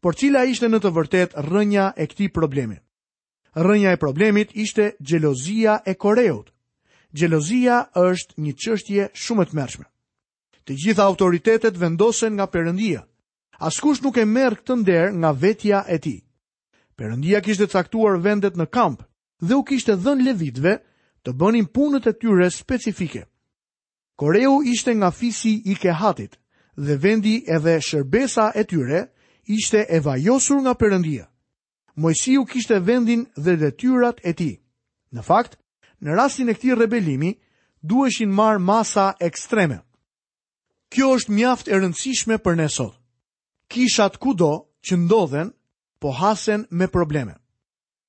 Por 0.00 0.16
cila 0.18 0.42
ishte 0.50 0.66
në 0.68 0.80
të 0.82 0.90
vërtet 0.96 1.36
rënja 1.50 1.92
e 1.96 2.06
këti 2.10 2.30
problemi? 2.34 2.80
Rënja 3.54 3.92
e 3.94 4.00
problemit 4.02 4.54
ishte 4.56 4.90
gjelozia 5.00 5.78
e 5.86 5.94
koreut. 5.94 6.50
Gjelozia 7.14 7.84
është 7.94 8.32
një 8.42 8.52
qështje 8.62 9.06
shumë 9.14 9.46
të 9.46 9.56
mërshme. 9.58 9.86
Të 10.66 10.72
gjitha 10.80 11.04
autoritetet 11.06 11.78
vendosen 11.78 12.34
nga 12.34 12.46
përëndia. 12.50 13.04
Askush 13.60 14.02
nuk 14.02 14.16
e 14.16 14.24
merë 14.26 14.58
këtë 14.62 14.76
ndër 14.80 15.08
nga 15.20 15.30
vetja 15.42 15.84
e 15.86 15.98
ti. 15.98 16.16
Perëndia 17.00 17.38
kishte 17.40 17.64
caktuar 17.72 18.18
vendet 18.20 18.58
në 18.60 18.66
kamp 18.76 18.98
dhe 19.40 19.56
u 19.56 19.62
kishte 19.64 19.94
dhënë 19.96 20.24
levitëve 20.26 20.72
të 21.24 21.32
bënin 21.40 21.66
punët 21.76 22.06
e 22.06 22.12
tyre 22.20 22.50
specifike. 22.52 23.22
Koreu 24.20 24.58
ishte 24.68 24.92
nga 24.98 25.08
fisi 25.20 25.54
i 25.72 25.78
Kehatit 25.80 26.36
dhe 26.76 26.96
vendi 27.00 27.38
edhe 27.56 27.78
shërbesa 27.88 28.50
e 28.60 28.66
tyre 28.68 29.00
ishte 29.56 29.80
e 29.88 29.98
vajosur 30.04 30.60
nga 30.62 30.74
Perëndia. 30.80 31.24
Mojsiu 32.00 32.44
kishte 32.50 32.76
vendin 32.86 33.22
dhe 33.44 33.52
detyrat 33.62 34.20
e 34.28 34.32
tij. 34.38 34.54
Në 35.16 35.22
fakt, 35.28 35.56
në 36.04 36.10
rastin 36.18 36.52
e 36.52 36.56
këtij 36.58 36.76
rebelimi 36.80 37.30
duheshin 37.88 38.28
marr 38.36 38.58
masa 38.68 39.14
ekstreme. 39.28 39.80
Kjo 40.92 41.06
është 41.16 41.32
mjaft 41.38 41.72
e 41.72 41.80
rëndësishme 41.80 42.36
për 42.44 42.60
ne 42.60 42.68
sot. 42.76 42.94
Kishat 43.72 44.20
kudo 44.22 44.52
që 44.84 44.94
ndodhen, 44.98 45.50
po 46.00 46.10
hasen 46.16 46.64
me 46.80 46.88
probleme. 46.96 47.34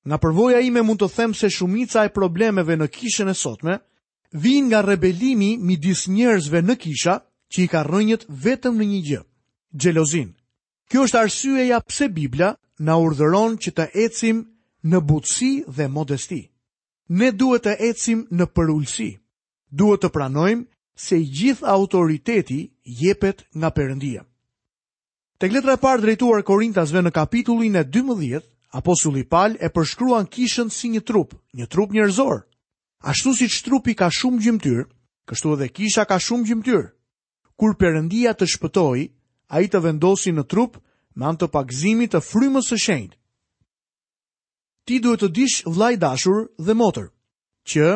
Nga 0.08 0.18
përvoja 0.22 0.58
ime 0.66 0.82
mund 0.82 0.98
të 1.02 1.08
them 1.16 1.34
se 1.38 1.50
shumica 1.52 2.02
e 2.04 2.10
problemeve 2.12 2.74
në 2.80 2.88
kishën 2.96 3.30
e 3.30 3.34
sotme, 3.38 3.76
vinë 4.44 4.66
nga 4.70 4.80
rebelimi 4.82 5.52
midis 5.68 6.08
njerëzve 6.08 6.62
në 6.66 6.74
kisha 6.84 7.14
që 7.52 7.58
i 7.64 7.68
ka 7.70 7.84
rënjët 7.86 8.24
vetëm 8.44 8.74
në 8.80 8.86
një 8.92 9.00
gjë, 9.08 9.20
gjelozin. 9.82 10.30
Kjo 10.88 11.06
është 11.06 11.20
arsyeja 11.20 11.78
pse 11.86 12.08
Biblia 12.16 12.50
na 12.82 12.96
urdhëron 13.04 13.54
që 13.62 13.70
të 13.76 13.86
ecim 14.06 14.42
në 14.90 14.98
butësi 15.08 15.52
dhe 15.76 15.86
modesti. 15.88 16.40
Ne 17.18 17.28
duhet 17.38 17.62
të 17.68 17.76
ecim 17.90 18.26
në 18.32 18.44
përullësi. 18.54 19.10
Duhet 19.70 20.02
të 20.02 20.10
pranojmë 20.16 20.66
se 21.06 21.22
gjithë 21.38 21.68
autoriteti 21.76 22.58
jepet 22.84 23.46
nga 23.54 23.70
Perëndia. 23.70 24.24
Tek 25.42 25.50
letra 25.58 25.72
e 25.74 25.78
parë 25.82 26.04
drejtuar 26.04 26.42
Korintasve 26.46 27.00
në 27.02 27.10
kapitullin 27.16 27.74
e 27.80 27.80
12, 27.94 28.36
apostulli 28.78 29.24
Paul 29.34 29.56
e 29.58 29.70
përshkruan 29.74 30.28
kishën 30.30 30.68
si 30.70 30.86
një 30.92 31.00
trup, 31.08 31.32
një 31.58 31.66
trup 31.66 31.90
njerëzor. 31.96 32.44
Ashtu 33.12 33.32
që 33.40 33.48
trupi 33.66 33.96
ka 33.98 34.06
shumë 34.18 34.38
gjymtyr, 34.44 34.84
kështu 35.26 35.54
edhe 35.56 35.66
kisha 35.78 36.04
ka 36.06 36.20
shumë 36.22 36.46
gjymtyr. 36.50 36.84
Kur 37.58 37.74
Perëndia 37.80 38.36
të 38.38 38.46
shpëtoi, 38.52 39.08
ai 39.58 39.64
të 39.66 39.80
vendosi 39.88 40.30
në 40.36 40.44
trup 40.54 40.76
me 41.18 41.26
anë 41.32 41.38
të 41.38 41.48
të 42.14 42.20
frymës 42.28 42.68
së 42.74 42.78
shenjtë. 42.84 43.18
Ti 44.86 45.00
duhet 45.04 45.20
të 45.20 45.28
dish 45.40 45.58
vllai 45.66 45.96
dashur 46.06 46.46
dhe 46.68 46.74
motër 46.84 47.10
që 47.70 47.88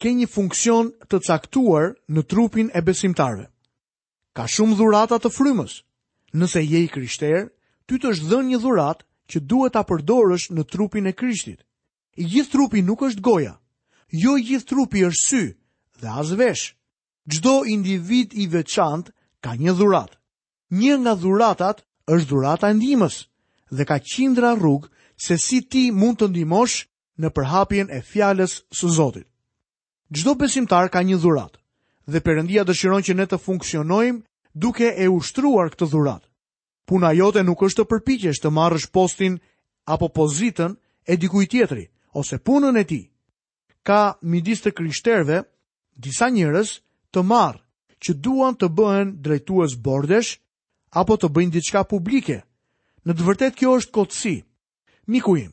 ke 0.00 0.08
një 0.18 0.26
funksion 0.34 0.90
të 1.10 1.20
caktuar 1.30 1.86
në 2.10 2.22
trupin 2.34 2.70
e 2.74 2.80
besimtarëve. 2.90 3.46
Ka 4.34 4.46
shumë 4.56 4.76
dhurata 4.80 5.18
të 5.22 5.30
frymës, 5.38 5.82
Nëse 6.34 6.62
je 6.64 6.80
i 6.84 6.88
krishterë, 6.88 7.40
ty 7.86 7.98
të 8.00 8.10
është 8.14 8.28
dhënë 8.30 8.50
një 8.52 8.58
dhurat 8.64 9.02
që 9.32 9.40
duhet 9.52 9.74
ta 9.76 9.82
përdorësh 9.88 10.46
në 10.56 10.64
trupin 10.74 11.08
e 11.10 11.12
Krishtit. 11.22 11.58
I 12.16 12.24
gjithë 12.34 12.52
trupi 12.54 12.82
nuk 12.86 13.02
është 13.08 13.20
goja. 13.26 13.52
Jo 14.22 14.36
i 14.40 14.44
gjithë 14.48 14.68
trupi 14.70 15.04
është 15.08 15.26
sy 15.28 15.42
dhe 16.00 16.08
as 16.22 16.32
vesh. 16.40 16.64
Çdo 17.32 17.52
individ 17.74 18.32
i 18.32 18.46
veçantë 18.54 19.12
ka 19.44 19.52
një 19.60 19.74
dhurat. 19.78 20.16
Një 20.72 20.96
nga 21.04 21.14
dhuratat 21.20 21.84
është 22.14 22.28
dhurata 22.30 22.72
e 22.72 22.76
ndihmës 22.80 23.16
dhe 23.76 23.84
ka 23.88 23.98
qindra 24.12 24.54
rrugë 24.58 24.88
se 25.26 25.36
si 25.46 25.60
ti 25.70 25.84
mund 26.00 26.18
të 26.20 26.30
ndihmosh 26.32 26.76
në 27.20 27.28
përhapjen 27.36 27.92
e 27.92 28.00
fjalës 28.10 28.56
së 28.78 28.88
Zotit. 28.96 29.26
Çdo 30.16 30.32
besimtar 30.42 30.88
ka 30.92 31.00
një 31.04 31.20
dhurat 31.22 31.56
dhe 32.10 32.20
Perëndia 32.26 32.64
dëshiron 32.68 33.04
që 33.06 33.14
ne 33.20 33.26
të 33.30 33.38
funksionojmë 33.46 34.24
duke 34.52 34.92
e 34.96 35.08
ushtruar 35.08 35.72
këtë 35.72 35.88
dhurat. 35.90 36.22
Puna 36.86 37.12
jote 37.16 37.42
nuk 37.44 37.62
është 37.62 37.82
të 37.82 37.88
përpiqesh 37.92 38.40
të 38.42 38.50
marrësh 38.52 38.86
postin 38.92 39.36
apo 39.86 40.08
pozitën 40.12 40.76
e 41.08 41.14
dikujt 41.16 41.50
tjetri 41.52 41.84
ose 42.20 42.36
punën 42.38 42.76
e 42.78 42.84
tij. 42.84 43.04
Ka 43.86 44.14
midis 44.22 44.60
të 44.62 44.70
krishterëve 44.76 45.38
disa 45.98 46.28
njerëz 46.30 46.68
të 47.12 47.20
marr 47.24 47.58
që 48.02 48.12
duan 48.24 48.54
të 48.58 48.68
bëhen 48.78 49.08
drejtues 49.24 49.76
bordesh 49.82 50.36
apo 51.00 51.14
të 51.18 51.32
bëjnë 51.34 51.54
diçka 51.56 51.80
publike. 51.88 52.42
Në 53.06 53.12
të 53.18 53.22
vërtetë 53.28 53.56
kjo 53.58 53.70
është 53.80 53.94
kotësi. 53.96 54.36
Miku 55.10 55.34
im, 55.36 55.50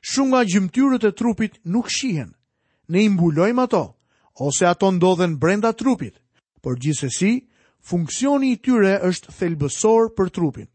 shumë 0.00 0.30
nga 0.32 0.40
gjymtyrët 0.52 1.04
e 1.04 1.12
trupit 1.12 1.58
nuk 1.68 1.90
shihen. 1.92 2.30
Ne 2.88 3.02
i 3.04 3.08
mbulojmë 3.12 3.60
ato 3.66 3.82
ose 4.46 4.64
ato 4.68 4.88
ndodhen 4.92 5.36
brenda 5.40 5.72
trupit, 5.76 6.16
por 6.62 6.76
gjithsesi 6.80 7.42
Funksioni 7.86 8.48
i 8.52 8.56
tyre 8.64 8.96
është 9.06 9.30
thelbësor 9.38 10.08
për 10.18 10.30
trupin. 10.34 10.66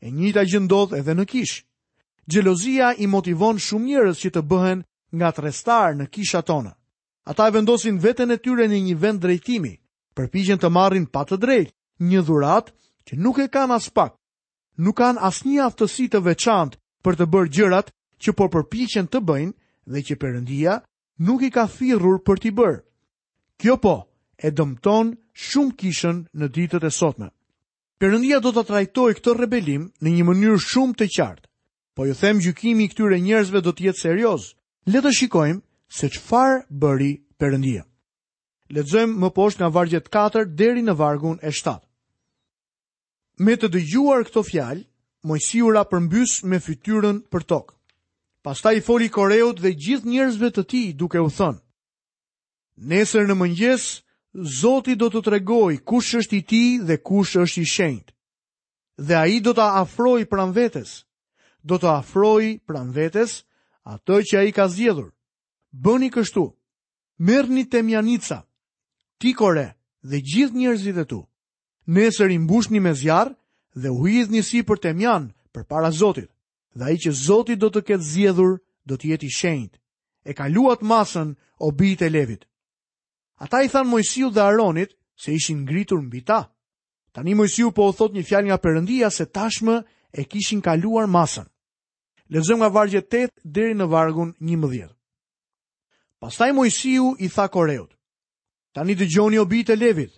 E 0.00 0.08
njëta 0.08 0.46
gjë 0.48 0.62
ndodh 0.64 0.94
edhe 0.96 1.14
në 1.18 1.26
kish. 1.28 1.58
Xhelozia 2.24 2.94
i 2.96 3.06
motivon 3.06 3.60
shumë 3.60 3.86
njerëz 3.90 4.22
që 4.22 4.30
të 4.32 4.42
bëhen 4.50 4.80
nga 5.12 5.28
tresëtar 5.36 5.98
në 5.98 6.06
kishat 6.14 6.48
tona. 6.48 6.72
Ata 7.28 7.48
e 7.50 7.54
vendosin 7.58 8.00
veten 8.00 8.32
e 8.32 8.38
tyre 8.40 8.64
në 8.70 8.80
një 8.86 8.96
vend 9.02 9.20
drejtimi, 9.20 9.74
përpiqen 10.16 10.60
të 10.62 10.70
marrin 10.72 11.04
pa 11.12 11.26
të 11.28 11.36
drejtë 11.42 11.74
një 12.08 12.22
dhurat 12.24 12.72
që 13.04 13.20
nuk 13.20 13.44
e 13.44 13.48
kanë 13.52 13.74
as 13.76 13.90
pak. 13.92 14.16
Nuk 14.80 14.96
kanë 15.02 15.20
asnjë 15.28 15.62
aftësi 15.68 16.08
të 16.14 16.22
veçantë 16.30 16.80
për 17.04 17.20
të 17.20 17.26
bërë 17.32 17.52
gjërat 17.58 17.92
që 18.24 18.32
po 18.38 18.48
përpiqen 18.56 19.10
të 19.12 19.20
bëjnë 19.28 19.54
dhe 19.92 20.00
që 20.06 20.16
Perëndia 20.22 20.80
nuk 21.28 21.44
i 21.44 21.52
ka 21.52 21.68
thirrur 21.76 22.24
për 22.24 22.40
t'i 22.40 22.52
bërë. 22.56 22.80
Kjo 23.60 23.76
po, 23.84 23.96
e 24.46 24.50
dëmton 24.54 25.08
shumë 25.44 25.74
kishën 25.80 26.18
në 26.38 26.48
ditët 26.56 26.84
e 26.84 26.90
sotme. 26.94 27.28
Perëndia 27.98 28.38
do 28.44 28.52
ta 28.54 28.62
trajtojë 28.68 29.16
këtë 29.18 29.34
rebelim 29.40 29.88
në 30.04 30.12
një 30.16 30.26
mënyrë 30.28 30.60
shumë 30.64 30.96
të 31.00 31.08
qartë, 31.16 31.48
po 31.98 32.06
ju 32.06 32.14
them 32.20 32.38
gjykimi 32.44 32.84
i 32.86 32.90
këtyre 32.92 33.18
njerëzve 33.24 33.62
do 33.66 33.72
të 33.74 33.88
jetë 33.90 34.00
serioz. 34.04 34.44
Le 34.92 35.02
të 35.02 35.12
shikojmë 35.12 35.60
se 35.98 36.08
çfarë 36.14 36.60
bëri 36.82 37.12
Perëndia. 37.38 37.82
Lexojmë 38.74 39.18
më 39.22 39.28
poshtë 39.36 39.60
nga 39.62 39.72
vargu 39.74 40.00
4 40.00 40.54
deri 40.58 40.82
në 40.84 40.94
vargun 40.98 41.38
e 41.42 41.50
7. 41.54 41.74
Me 43.42 43.54
të 43.58 43.68
dëgjuar 43.74 44.22
këtë 44.28 44.44
fjalë, 44.50 44.84
Mojsiu 45.26 45.70
ra 45.74 45.82
përmbys 45.90 46.38
me 46.46 46.58
fytyrën 46.62 47.18
për 47.32 47.42
tokë. 47.50 47.74
Pastaj 48.46 48.76
i 48.78 48.80
foli 48.86 49.08
Koreut 49.10 49.58
dhe 49.60 49.72
gjithë 49.74 50.06
njerëzve 50.12 50.50
të 50.54 50.62
tij 50.70 50.92
duke 51.00 51.18
u 51.18 51.26
thënë: 51.36 51.58
Nesër 52.92 53.26
në 53.26 53.34
mëngjes 53.40 53.84
Zoti 54.36 54.94
do 55.00 55.08
të 55.08 55.20
tregoj 55.24 55.78
kush 55.88 56.12
është 56.20 56.36
i 56.38 56.42
ti 56.50 56.62
dhe 56.86 56.96
kush 57.00 57.36
është 57.40 57.60
i 57.62 57.66
shenjt. 57.72 58.12
Dhe 59.08 59.14
a 59.16 59.26
i 59.26 59.40
do 59.40 59.54
të 59.56 59.64
afroj 59.80 60.24
pran 60.28 60.52
vetes, 60.52 60.92
do 61.64 61.78
të 61.78 61.88
afroj 62.00 62.58
pran 62.68 62.90
vetes 62.92 63.38
atë 63.94 64.18
që 64.28 64.36
a 64.38 64.42
i 64.44 64.52
ka 64.58 64.68
zjedhur. 64.68 65.08
Bëni 65.84 66.10
kështu, 66.12 66.44
mërë 67.28 67.54
një 67.56 67.64
temjanica, 67.72 68.38
tikore 69.22 69.66
dhe 70.10 70.20
gjithë 70.32 70.56
njerëzit 70.56 70.98
e 70.98 71.04
tu. 71.10 71.20
Nesër 71.96 72.30
i 72.34 72.38
mbush 72.42 72.68
një 72.72 72.80
me 72.84 72.92
zjarë 73.00 73.32
dhe 73.82 73.88
u 73.96 74.00
hidh 74.04 74.32
një 74.34 74.42
si 74.44 74.60
për 74.68 74.80
temjan 74.84 75.30
për 75.56 75.64
para 75.72 75.90
Zotit. 76.00 76.28
Dhe 76.76 76.84
a 76.84 76.92
i 76.94 76.98
që 77.04 77.10
Zotit 77.24 77.58
do 77.58 77.70
të 77.72 77.80
ketë 77.88 78.08
zjedhur, 78.12 78.58
do 78.86 78.94
të 78.96 79.08
jetë 79.12 79.24
i 79.24 79.32
shenjt. 79.38 79.72
E 80.28 80.34
kaluat 80.36 80.84
masën 80.92 81.32
o 81.64 81.72
bitë 81.80 82.04
e 82.06 82.10
levit. 82.12 82.42
Ata 83.38 83.62
i 83.62 83.68
than 83.68 83.86
Mojsiu 83.86 84.30
dhe 84.30 84.40
Aronit 84.42 84.90
se 85.16 85.32
ishin 85.32 85.58
ngritur 85.64 86.02
mbi 86.02 86.20
ta. 86.24 86.40
Tani 87.12 87.34
Mojsiu 87.34 87.70
po 87.76 87.82
u 87.88 87.92
thot 87.96 88.10
një 88.16 88.24
fjalë 88.28 88.46
nga 88.48 88.58
Perëndia 88.64 89.08
se 89.18 89.24
tashmë 89.36 89.76
e 90.12 90.24
kishin 90.30 90.60
kaluar 90.66 91.06
masën. 91.16 91.46
Lexojmë 92.32 92.58
nga 92.62 92.68
vargu 92.76 92.96
8 92.96 93.30
deri 93.56 93.74
në 93.78 93.86
vargun 93.94 94.30
11. 94.42 94.90
Pastaj 96.22 96.50
Mojsiu 96.58 97.14
i 97.18 97.28
tha 97.34 97.46
Koreut: 97.54 97.90
Tani 98.74 98.94
dëgjoni 98.98 99.38
o 99.40 99.46
bitë 99.52 99.72
e 99.72 99.76
Levit. 99.84 100.12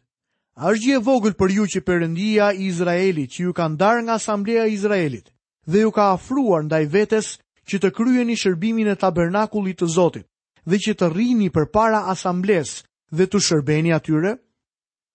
A 0.56 0.72
është 0.72 0.84
gjë 0.84 0.96
e 0.98 1.04
vogël 1.08 1.34
për 1.40 1.50
ju 1.56 1.64
që 1.72 1.84
Perëndia 1.88 2.46
i 2.56 2.66
Izraelit 2.72 3.30
që 3.34 3.40
ju 3.44 3.52
ka 3.58 3.68
ndar 3.68 4.00
nga 4.02 4.16
Asambleja 4.16 4.64
e 4.66 4.72
Izraelit 4.78 5.26
dhe 5.70 5.84
ju 5.84 5.90
ka 5.96 6.04
afruar 6.16 6.64
ndaj 6.64 6.84
vetes 6.94 7.26
që 7.68 7.76
të 7.80 7.88
kryeni 7.96 8.36
shërbimin 8.36 8.88
e 8.92 8.96
tabernakullit 9.00 9.78
të 9.80 9.86
Zotit 9.96 10.26
dhe 10.68 10.76
që 10.84 10.92
të 10.98 11.06
rrini 11.12 11.48
përpara 11.56 12.00
asamblesë 12.12 12.84
dhe 13.10 13.26
të 13.26 13.38
shërbeni 13.46 13.92
atyre? 13.92 14.36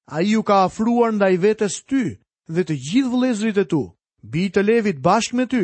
A 0.07 0.21
ju 0.21 0.43
ka 0.43 0.63
afruar 0.67 1.11
nda 1.15 1.29
i 1.33 1.39
vetes 1.41 1.81
ty 1.89 2.19
dhe 2.51 2.61
të 2.67 2.75
gjithë 2.87 3.11
vlezrit 3.13 3.57
e 3.57 3.65
tu, 3.65 3.81
bi 4.21 4.51
të 4.53 4.61
levit 4.61 4.99
bashkë 5.01 5.35
me 5.37 5.45
ty, 5.49 5.63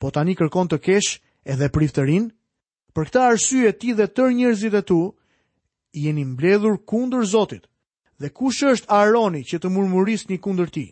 po 0.00 0.08
tani 0.14 0.34
kërkon 0.38 0.70
të 0.70 0.78
kesh 0.86 1.18
edhe 1.44 1.68
priftërin? 1.68 2.30
Për 2.94 3.04
këta 3.10 3.22
arsye 3.32 3.72
ti 3.78 3.92
dhe 3.92 4.06
tër 4.14 4.30
njërzit 4.38 4.74
e 4.78 4.82
tu, 4.86 5.00
jeni 6.04 6.24
mbledhur 6.24 6.78
kundër 6.86 7.26
Zotit, 7.26 7.64
dhe 8.22 8.28
kush 8.30 8.62
është 8.64 8.88
Aroni 8.88 9.42
që 9.44 9.56
të 9.60 9.70
murmuris 9.74 10.28
një 10.30 10.38
kundër 10.44 10.70
ti? 10.70 10.86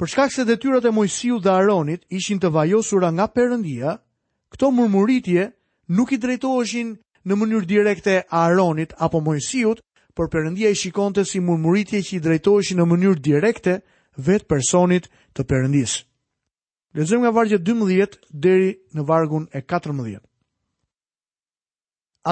Për 0.00 0.08
shkak 0.08 0.32
se 0.32 0.46
detyrat 0.48 0.88
e 0.88 0.90
Mojsiu 0.90 1.38
dhe 1.44 1.52
Aronit 1.52 2.06
ishin 2.08 2.40
të 2.42 2.48
vajosura 2.50 3.12
nga 3.14 3.26
përëndia, 3.34 3.98
këto 4.56 4.72
murmuritje 4.74 5.44
nuk 5.94 6.08
i 6.16 6.18
drejtoheshin 6.18 6.96
në 7.30 7.36
mënyrë 7.40 7.66
direkte 7.70 8.14
a 8.34 8.44
Aronit 8.46 8.94
apo 9.06 9.20
Mojsiut, 9.22 9.80
por 10.16 10.28
Perëndia 10.28 10.72
i 10.72 10.76
shikonte 10.76 11.22
si 11.24 11.40
murmuritje 11.40 12.00
që 12.04 12.16
i 12.18 12.22
drejtoheshin 12.24 12.80
në 12.82 12.86
mënyrë 12.90 13.20
direkte 13.26 13.76
vetë 14.26 14.48
personit 14.52 15.06
të 15.32 15.46
Perëndisë. 15.50 16.02
Lezëm 16.98 17.22
nga 17.24 17.30
vargjët 17.32 17.62
12 17.68 18.18
deri 18.46 18.72
në 18.92 19.06
vargun 19.08 19.46
e 19.56 19.62
14. 19.72 20.18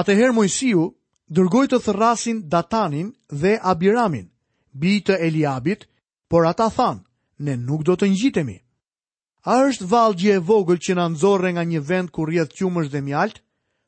Atëherë 0.01 0.35
Mojsiu 0.37 0.83
dërgoj 1.31 1.63
të 1.71 1.79
thërrasin 1.87 2.43
Datanin 2.53 3.09
dhe 3.31 3.55
Abiramin, 3.71 4.27
bitë 4.83 5.17
Eliabit, 5.27 5.87
por 6.31 6.45
ata 6.51 6.69
thanë, 6.75 7.01
ne 7.39 7.55
nuk 7.57 7.81
do 7.89 7.95
të 7.97 8.11
njitemi. 8.13 8.59
A 9.49 9.57
është 9.71 9.87
valgje 9.89 10.35
e 10.37 10.39
vogël 10.49 10.77
që 10.77 10.93
në 10.95 11.07
nëzore 11.15 11.49
nga 11.55 11.63
një 11.71 11.81
vend 11.89 12.11
ku 12.13 12.27
rjetë 12.29 12.55
qumësh 12.59 12.91
dhe 12.93 13.01
mjaltë, 13.09 13.41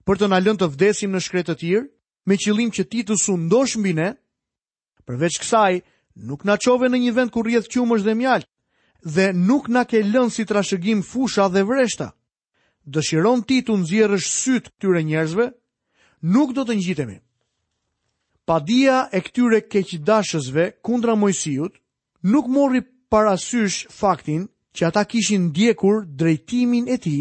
për 0.08 0.20
të 0.24 0.28
na 0.32 0.40
lënë 0.44 0.60
të 0.62 0.68
vdesim 0.74 1.14
në 1.16 1.20
shkretë 1.26 1.52
të 1.54 1.60
tjirë, 1.60 1.86
me 2.28 2.38
qëllim 2.44 2.72
që 2.76 2.84
ti 2.92 3.04
të 3.08 3.16
sundosh 3.24 3.78
mbi 3.80 3.94
ne, 4.00 4.10
përveç 5.08 5.38
kësaj, 5.44 5.74
nuk 6.30 6.42
na 6.48 6.58
qove 6.62 6.90
në 6.92 7.00
një 7.04 7.14
vend 7.18 7.32
ku 7.34 7.44
rjetë 7.48 7.72
qumësh 7.76 8.04
dhe 8.06 8.16
mjalt, 8.20 8.48
dhe 9.16 9.28
nuk 9.48 9.68
na 9.74 9.84
ke 9.90 10.04
lënë 10.04 10.32
si 10.36 10.44
trashëgim 10.50 11.02
fusha 11.12 11.46
dhe 11.54 11.62
vreshta. 11.70 12.08
Dëshiron 12.94 13.40
ti 13.48 13.58
të 13.64 13.74
nxjerrësh 13.82 14.28
sytë 14.42 14.70
këtyre 14.76 15.02
njerëzve, 15.08 15.46
nuk 16.36 16.50
do 16.58 16.64
të 16.68 16.76
njitemi. 16.82 17.18
Padia 18.50 18.98
e 19.18 19.22
këtyre 19.24 19.60
keqdashësve 19.72 20.64
kundra 20.86 21.14
mojësijut 21.22 21.74
nuk 22.32 22.46
mori 22.56 22.82
parasysh 23.12 23.88
faktin 24.00 24.42
që 24.76 24.84
ata 24.90 25.04
kishin 25.12 25.44
ndjekur 25.50 25.96
drejtimin 26.20 26.86
e 26.94 26.98
ti 27.04 27.18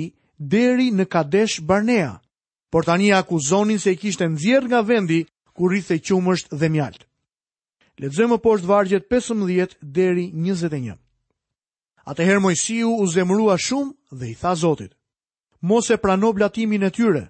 deri 0.55 0.89
në 0.91 1.05
kadesh 1.15 1.61
Barnea, 1.69 2.17
por 2.73 2.85
tani 2.87 3.13
akuzonin 3.21 3.79
se 3.83 3.91
i 3.93 3.97
kishte 4.01 4.25
nxjerr 4.33 4.65
nga 4.69 4.81
vendi 4.91 5.21
ku 5.57 5.63
e 5.75 6.01
qumësht 6.07 6.47
dhe 6.61 6.69
mjalt. 6.75 7.03
Lexojmë 8.01 8.39
poshtë 8.45 8.67
vargjet 8.73 9.05
15 9.13 9.77
deri 9.99 10.27
21. 10.33 10.97
Atëherë 12.11 12.41
Mojsiu 12.45 12.89
u 12.97 13.05
zemrua 13.15 13.57
shumë 13.67 13.93
dhe 14.19 14.27
i 14.31 14.35
tha 14.41 14.53
Zotit: 14.63 14.93
Mos 15.69 15.87
e 15.91 15.97
prano 16.05 16.29
blatimin 16.37 16.83
e 16.83 16.91
tyre. 16.97 17.25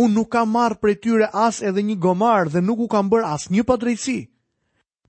Unë 0.00 0.12
nuk 0.16 0.28
kam 0.34 0.48
marë 0.56 0.80
prej 0.82 0.96
tyre 1.04 1.28
as 1.46 1.62
edhe 1.68 1.80
një 1.88 1.96
gomar 2.04 2.50
dhe 2.52 2.60
nuk 2.60 2.78
u 2.78 2.86
kam 2.94 3.06
bërë 3.12 3.28
as 3.34 3.44
një 3.54 3.62
padrejtësi. 3.68 4.18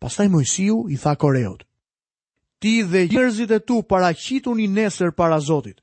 Pastaj 0.02 0.28
Mojsiu 0.34 0.78
i 0.90 0.96
tha 1.02 1.16
Koreut: 1.22 1.66
Ti 2.62 2.84
dhe 2.92 3.02
njerëzit 3.10 3.52
e 3.52 3.60
tu 3.68 3.82
paraqituni 3.90 4.68
nesër 4.78 5.10
para 5.18 5.40
Zotit. 5.42 5.82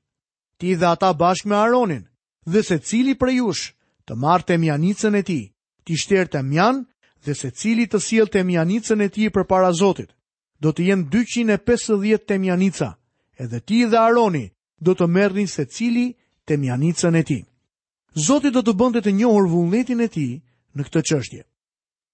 Ti 0.59 0.71
dhe 0.79 0.87
ata 0.95 1.11
bashkë 1.12 1.49
me 1.51 1.57
Aronin 1.66 2.05
dhe 2.44 2.62
se 2.62 2.78
cili 2.83 3.14
për 3.14 3.31
jush 3.37 3.70
të 4.07 4.16
marrë 4.18 4.44
të 4.48 4.57
mjanicën 4.59 5.14
e 5.18 5.22
ti, 5.22 5.40
të 5.87 5.98
shterë 5.98 6.31
të 6.31 6.85
dhe 7.24 7.35
se 7.38 7.50
cili 7.55 7.87
të 7.87 7.98
siel 8.02 8.26
të 8.26 8.42
mjanicën 8.44 9.00
e 9.02 9.09
ti 9.09 9.28
për 9.31 9.44
para 9.46 9.72
Zotit. 9.72 10.11
Do 10.61 10.72
të 10.72 10.83
jenë 10.83 11.05
250 11.11 12.18
të 12.26 12.38
mjanica, 12.38 12.94
edhe 13.38 13.61
ti 13.61 13.85
dhe 13.87 13.96
Aroni 13.96 14.50
do 14.81 14.92
të 14.94 15.07
merrin 15.07 15.46
se 15.46 15.64
cili 15.64 16.14
të 16.46 16.57
mjanicën 16.59 17.14
e 17.16 17.22
ti. 17.22 17.44
Zotit 18.26 18.52
do 18.55 18.62
të 18.62 18.74
bëndet 18.74 19.05
të 19.07 19.12
njohur 19.14 19.46
vullnetin 19.50 20.00
e 20.00 20.09
ti 20.11 20.42
në 20.74 20.83
këtë 20.85 21.02
qështje. 21.02 21.42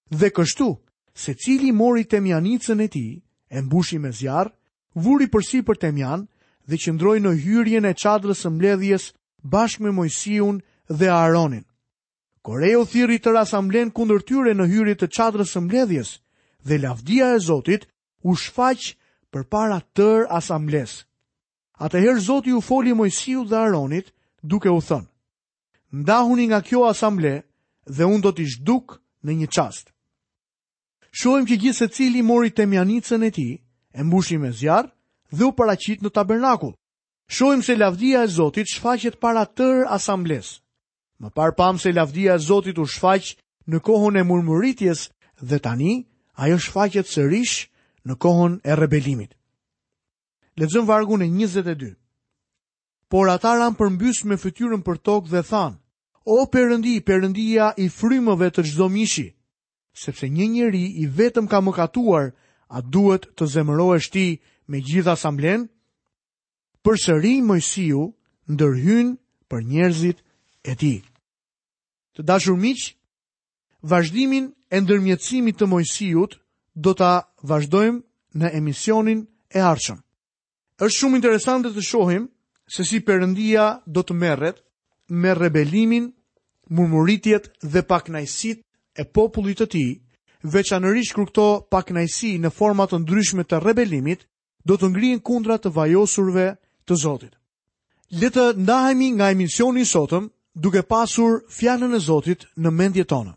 Dhe 0.09 0.29
kështu, 0.29 0.77
se 1.13 1.33
cili 1.33 1.71
mori 1.71 2.05
të 2.05 2.21
mjanicën 2.21 2.81
e 2.81 2.87
ti, 2.87 3.05
e 3.49 3.61
mbushi 3.61 3.97
me 3.99 4.11
zjarë, 4.13 4.53
vuri 4.95 5.27
përsi 5.27 5.65
për 5.65 5.77
të 5.77 5.91
mjanë, 5.93 6.25
dhe 6.69 6.77
qëndroj 6.77 7.17
në 7.21 7.33
hyrjen 7.41 7.85
e 7.85 7.93
qadrës 7.97 8.45
mbledhjes 8.49 9.09
bashkë 9.43 9.83
me 9.83 9.89
Mojsiun 9.91 10.61
dhe 10.89 11.09
Aronin. 11.09 11.63
Koreu 12.43 12.85
thiri 12.85 13.17
të 13.19 13.33
rasamblen 13.33 13.91
kundër 13.91 14.23
tyre 14.27 14.53
në 14.55 14.67
hyrit 14.71 14.99
të 15.03 15.11
qadrës 15.15 15.53
së 15.55 15.59
mbledhjes 15.65 16.19
dhe 16.63 16.77
lavdia 16.79 17.33
e 17.35 17.39
Zotit 17.39 17.87
u 18.23 18.35
shfaq 18.35 18.95
për 19.31 19.43
para 19.51 19.79
tër 19.95 20.25
asambles. 20.29 21.05
Atëherë 21.79 22.23
Zoti 22.27 22.51
u 22.53 22.61
foli 22.61 22.93
Mojsiu 22.93 23.45
dhe 23.47 23.55
Aronit 23.57 24.11
duke 24.43 24.69
u 24.69 24.79
thënë, 24.81 25.07
ndahuni 25.95 26.47
nga 26.47 26.61
kjo 26.61 26.83
asamble 26.89 27.43
dhe 27.85 28.03
unë 28.03 28.21
do 28.23 28.31
t'i 28.31 28.47
shduk 28.51 28.97
në 29.23 29.31
një 29.43 29.47
qast. 29.55 29.91
Shohim 31.11 31.47
që 31.47 31.55
gjithë 31.61 31.77
se 31.77 31.87
cili 31.87 32.21
mori 32.21 32.51
temjanicën 32.51 33.23
e 33.25 33.29
ti, 33.31 33.49
e 33.95 33.99
mbushi 34.03 34.37
me 34.37 34.51
zjarë 34.51 34.91
dhe 35.31 35.43
u 35.45 35.51
paracit 35.55 36.03
në 36.03 36.09
tabernakull 36.13 36.75
shojmë 37.29 37.63
se 37.65 37.75
lavdia 37.77 38.23
e 38.23 38.27
Zotit 38.35 38.67
shfaqet 38.75 39.15
para 39.23 39.43
tër 39.57 39.85
asambles. 39.97 40.47
Më 41.21 41.29
parë 41.37 41.55
pam 41.59 41.75
se 41.79 41.91
lavdia 41.93 42.33
e 42.35 42.39
Zotit 42.49 42.77
u 42.81 42.85
shfaq 42.89 43.35
në 43.69 43.77
kohën 43.85 44.15
e 44.19 44.23
murmuritjes 44.29 45.01
dhe 45.49 45.57
tani 45.65 45.93
ajo 46.43 46.57
shfaqet 46.65 47.07
sërish 47.13 47.57
në 48.07 48.13
kohën 48.23 48.53
e 48.63 48.71
rebelimit. 48.81 49.31
Lexojmë 50.59 50.87
vargun 50.89 51.21
e 51.21 51.27
22. 51.29 51.93
Por 53.09 53.29
ata 53.29 53.53
ran 53.57 53.75
përmbys 53.77 54.25
me 54.27 54.37
fytyrën 54.37 54.81
për 54.85 54.97
tokë 55.07 55.29
dhe 55.33 55.43
than: 55.51 55.77
O 56.25 56.45
Perëndi, 56.51 56.95
Perëndia 57.05 57.71
i 57.83 57.87
frymëve 57.99 58.49
të 58.53 58.61
çdo 58.69 58.89
mishi, 58.89 59.29
sepse 60.03 60.25
një 60.29 60.45
njeri 60.55 60.85
i 61.03 61.07
vetëm 61.17 61.45
ka 61.49 61.57
mëkatuar, 61.65 62.29
a 62.75 62.79
duhet 62.93 63.23
të 63.37 63.43
zemërohesh 63.53 64.09
ti 64.13 64.25
me 64.69 64.77
gjithë 64.87 65.11
asamblen? 65.13 65.59
asamblenë? 65.59 65.78
për 66.89 66.97
sëri 66.97 67.31
mojësiu 67.45 67.99
ndërhyn 68.55 69.09
për 69.51 69.59
njerëzit 69.71 70.19
e 70.65 70.73
ti. 70.79 70.93
Të 72.17 72.23
dashur 72.29 72.55
miq, 72.57 72.87
vazhdimin 73.91 74.47
e 74.73 74.77
ndërmjetësimit 74.81 75.59
të 75.61 75.67
mojësiut 75.69 76.31
do 76.85 76.93
ta 76.97 77.11
vazhdojmë 77.51 78.01
në 78.41 78.49
emisionin 78.59 79.19
e 79.57 79.61
ardhshëm. 79.69 79.99
Është 80.81 80.97
shumë 80.97 81.19
interesante 81.19 81.69
të 81.75 81.83
shohim 81.89 82.25
se 82.75 82.81
si 82.89 83.03
Perëndia 83.05 83.67
do 83.85 84.01
të 84.05 84.15
merret 84.23 84.57
me 85.09 85.35
rebelimin, 85.37 86.07
murmuritjet 86.75 87.51
dhe 87.73 87.83
paknajsit 87.91 88.63
e 88.97 89.03
popullit 89.13 89.61
të 89.61 89.67
ti, 89.73 89.85
veçanërish 90.53 91.13
kur 91.15 91.29
këto 91.29 91.45
paknajsi 91.69 92.37
në 92.41 92.49
format 92.57 92.89
të 92.93 93.03
ndryshme 93.05 93.45
të 93.45 93.61
rebelimit, 93.67 94.25
do 94.65 94.73
të 94.77 94.89
ngrihen 94.89 95.21
kundra 95.25 95.59
të 95.61 95.69
vajosurve 95.77 96.47
të 96.89 96.95
Zotit. 96.97 97.33
Le 98.21 98.29
të 98.33 98.45
ndahemi 98.57 99.11
nga 99.13 99.27
emisioni 99.29 99.83
i 99.85 99.89
sotëm 99.89 100.25
duke 100.63 100.81
pasur 100.89 101.35
fjalën 101.57 101.93
e 101.95 101.99
Zotit 102.01 102.45
në 102.57 102.69
mendjet 102.73 103.09
tona. 103.11 103.35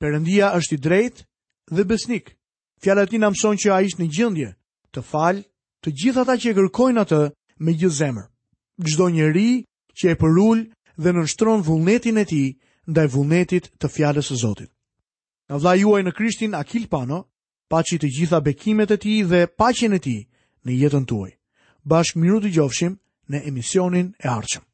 Perëndia 0.00 0.54
është 0.56 0.74
i 0.76 0.82
drejtë 0.86 1.22
dhe 1.76 1.84
besnik. 1.84 2.32
Fjala 2.82 3.02
e 3.04 3.08
Tij 3.10 3.18
na 3.20 3.28
mëson 3.30 3.56
që 3.60 3.68
ai 3.74 3.84
është 3.90 4.00
në 4.02 4.08
gjendje 4.16 4.50
të 4.94 5.00
falë 5.10 5.42
të 5.84 5.88
gjithë 6.02 6.20
ata 6.24 6.34
që 6.40 6.48
e 6.50 6.56
kërkojnë 6.58 7.00
atë 7.04 7.20
me 7.64 7.72
gjithë 7.78 7.98
zemër. 8.00 8.26
Çdo 8.88 9.06
njeri 9.10 9.52
që 9.98 10.04
e 10.14 10.18
përul 10.20 10.58
dhe 11.02 11.10
nënshtron 11.12 11.60
vullnetin 11.68 12.22
e 12.24 12.24
Tij 12.30 12.48
ndaj 12.90 13.08
vullnetit 13.14 13.64
të 13.80 13.86
fjalës 13.94 14.28
së 14.32 14.36
Zotit. 14.44 14.70
Nga 15.48 15.56
vlla 15.60 15.74
juaj 15.82 16.02
në 16.04 16.12
Krishtin 16.16 16.54
Akil 16.54 16.86
Pano, 16.92 17.20
paçi 17.70 17.96
të 18.00 18.08
gjitha 18.16 18.38
bekimet 18.46 18.90
e 18.90 18.96
Tij 19.02 19.20
dhe 19.30 19.40
paqen 19.58 19.92
e 19.92 19.98
Tij 20.04 20.22
në 20.64 20.72
jetën 20.82 21.04
tuaj 21.10 21.37
bashkë 21.92 22.20
miru 22.24 22.40
të 22.46 22.50
gjofshim 22.56 22.96
në 23.32 23.42
emisionin 23.52 24.14
e 24.26 24.34
arqëm. 24.38 24.67